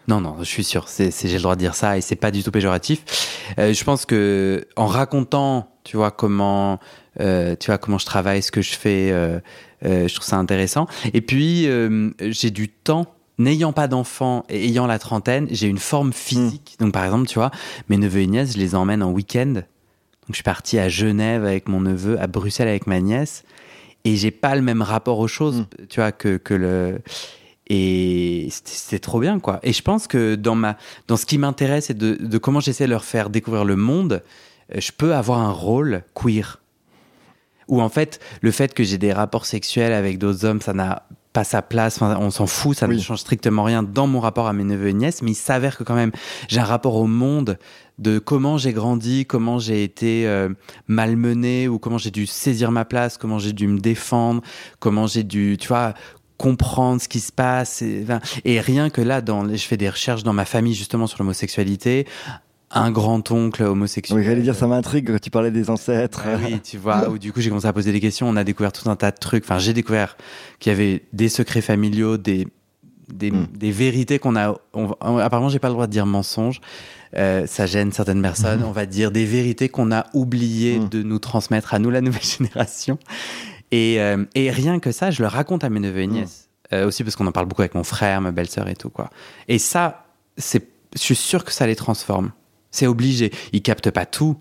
[0.08, 2.30] Non, non, je suis sûr, c'est, j'ai le droit de dire ça et c'est pas
[2.30, 3.02] du tout péjoratif.
[3.58, 6.78] Euh, je pense que en racontant, tu vois, comment,
[7.20, 9.40] euh, tu vois, comment je travaille, ce que je fais, euh,
[9.84, 10.86] euh je trouve ça intéressant.
[11.12, 13.06] Et puis, euh, j'ai du temps.
[13.38, 16.76] N'ayant pas d'enfants et ayant la trentaine, j'ai une forme physique.
[16.78, 16.84] Mmh.
[16.84, 17.50] Donc, par exemple, tu vois,
[17.88, 19.52] mes neveux et nièces, je les emmène en week-end.
[19.52, 23.44] Donc, je suis parti à Genève avec mon neveu, à Bruxelles avec ma nièce
[24.06, 25.86] et j'ai pas le même rapport aux choses, mm.
[25.88, 27.00] tu vois, que, que le.
[27.68, 29.58] Et c'est trop bien, quoi.
[29.64, 30.76] Et je pense que dans, ma,
[31.08, 34.22] dans ce qui m'intéresse et de, de, comment j'essaie de leur faire découvrir le monde,
[34.72, 36.60] euh, je peux avoir un rôle queer.
[37.66, 41.08] Ou en fait, le fait que j'ai des rapports sexuels avec d'autres hommes, ça n'a
[41.36, 42.96] pas sa place, enfin, on s'en fout, ça oui.
[42.96, 45.76] ne change strictement rien dans mon rapport à mes neveux et nièces, mais il s'avère
[45.76, 46.10] que quand même
[46.48, 47.58] j'ai un rapport au monde
[47.98, 50.48] de comment j'ai grandi, comment j'ai été euh,
[50.86, 54.40] malmené ou comment j'ai dû saisir ma place, comment j'ai dû me défendre,
[54.78, 55.92] comment j'ai dû, tu vois,
[56.38, 57.82] comprendre ce qui se passe.
[57.82, 58.06] Et,
[58.46, 62.06] et rien que là, dans, je fais des recherches dans ma famille justement sur l'homosexualité
[62.78, 64.18] un grand-oncle homosexuel.
[64.18, 66.22] Oui, j'allais dire, ça m'intrigue quand tu parlais des ancêtres.
[66.24, 68.44] Ah oui, tu vois, où du coup j'ai commencé à poser des questions, on a
[68.44, 69.44] découvert tout un tas de trucs.
[69.44, 70.16] Enfin, j'ai découvert
[70.58, 72.46] qu'il y avait des secrets familiaux, des,
[73.08, 73.46] des, mm.
[73.54, 74.54] des vérités qu'on a.
[74.74, 76.60] On, apparemment, j'ai pas le droit de dire mensonge.
[77.16, 78.60] Euh, ça gêne certaines personnes.
[78.60, 78.66] Mm.
[78.66, 80.88] On va dire des vérités qu'on a oublié mm.
[80.88, 82.98] de nous transmettre à nous, la nouvelle génération.
[83.72, 86.48] Et, euh, et, rien que ça, je le raconte à mes neveux et nièces.
[86.72, 89.08] Euh, aussi parce qu'on en parle beaucoup avec mon frère, ma belle-sœur et tout, quoi.
[89.46, 90.06] Et ça,
[90.36, 92.32] c'est, je suis sûr que ça les transforme.
[92.76, 93.32] C'est obligé.
[93.54, 94.36] Ils captent pas tout,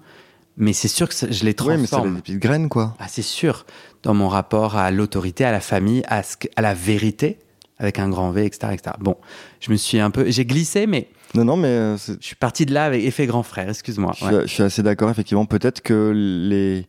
[0.58, 1.76] mais c'est sûr que je les transforme.
[1.76, 2.94] Oui, mais c'est des petites graines, quoi.
[3.00, 3.66] Ah, c'est sûr.
[4.04, 7.40] Dans mon rapport à l'autorité, à la famille, à, ce, à la vérité,
[7.80, 8.98] avec un grand V, etc., etc.
[9.00, 9.16] Bon,
[9.62, 11.08] je me suis un peu, j'ai glissé, mais.
[11.34, 13.70] Non, non, mais euh, je suis parti de là avec effet grand frère.
[13.70, 14.12] Excuse-moi.
[14.18, 14.42] Je, ouais.
[14.42, 15.10] je, suis assez d'accord.
[15.10, 16.88] Effectivement, peut-être que les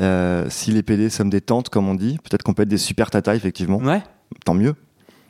[0.00, 2.78] euh, si les PD sommes des tantes, comme on dit, peut-être qu'on peut être des
[2.78, 3.78] super tata, effectivement.
[3.78, 4.02] Ouais.
[4.44, 4.74] Tant mieux.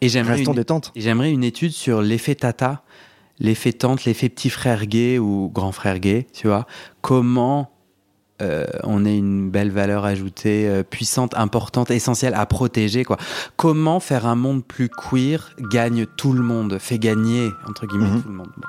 [0.01, 2.83] Et j'aimerais Restons une, une étude sur l'effet tata
[3.41, 6.67] l'effet tante, l'effet petit frère gay ou grand frère gay, tu vois.
[7.01, 7.71] Comment
[8.43, 13.19] euh, on est une belle valeur ajoutée, euh, puissante, importante, essentielle à protéger, quoi.
[13.57, 18.23] Comment faire un monde plus queer gagne tout le monde, fait gagner, entre guillemets, -hmm.
[18.23, 18.53] tout le monde.
[18.57, 18.69] Bon.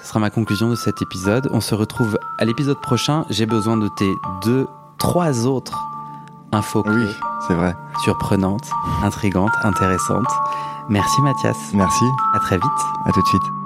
[0.00, 1.48] Ce sera ma conclusion de cet épisode.
[1.52, 3.24] On se retrouve à l'épisode prochain.
[3.30, 4.12] J'ai besoin de tes
[4.44, 4.66] deux,
[4.98, 5.78] trois autres
[6.52, 6.94] infos clés.
[6.94, 7.10] Oui,
[7.48, 7.74] c'est vrai.
[8.04, 8.70] Surprenantes,
[9.02, 10.32] intrigantes, intéressantes.
[10.88, 11.56] Merci Mathias.
[11.72, 12.04] Merci.
[12.34, 12.80] À très vite.
[13.06, 13.65] À tout de suite.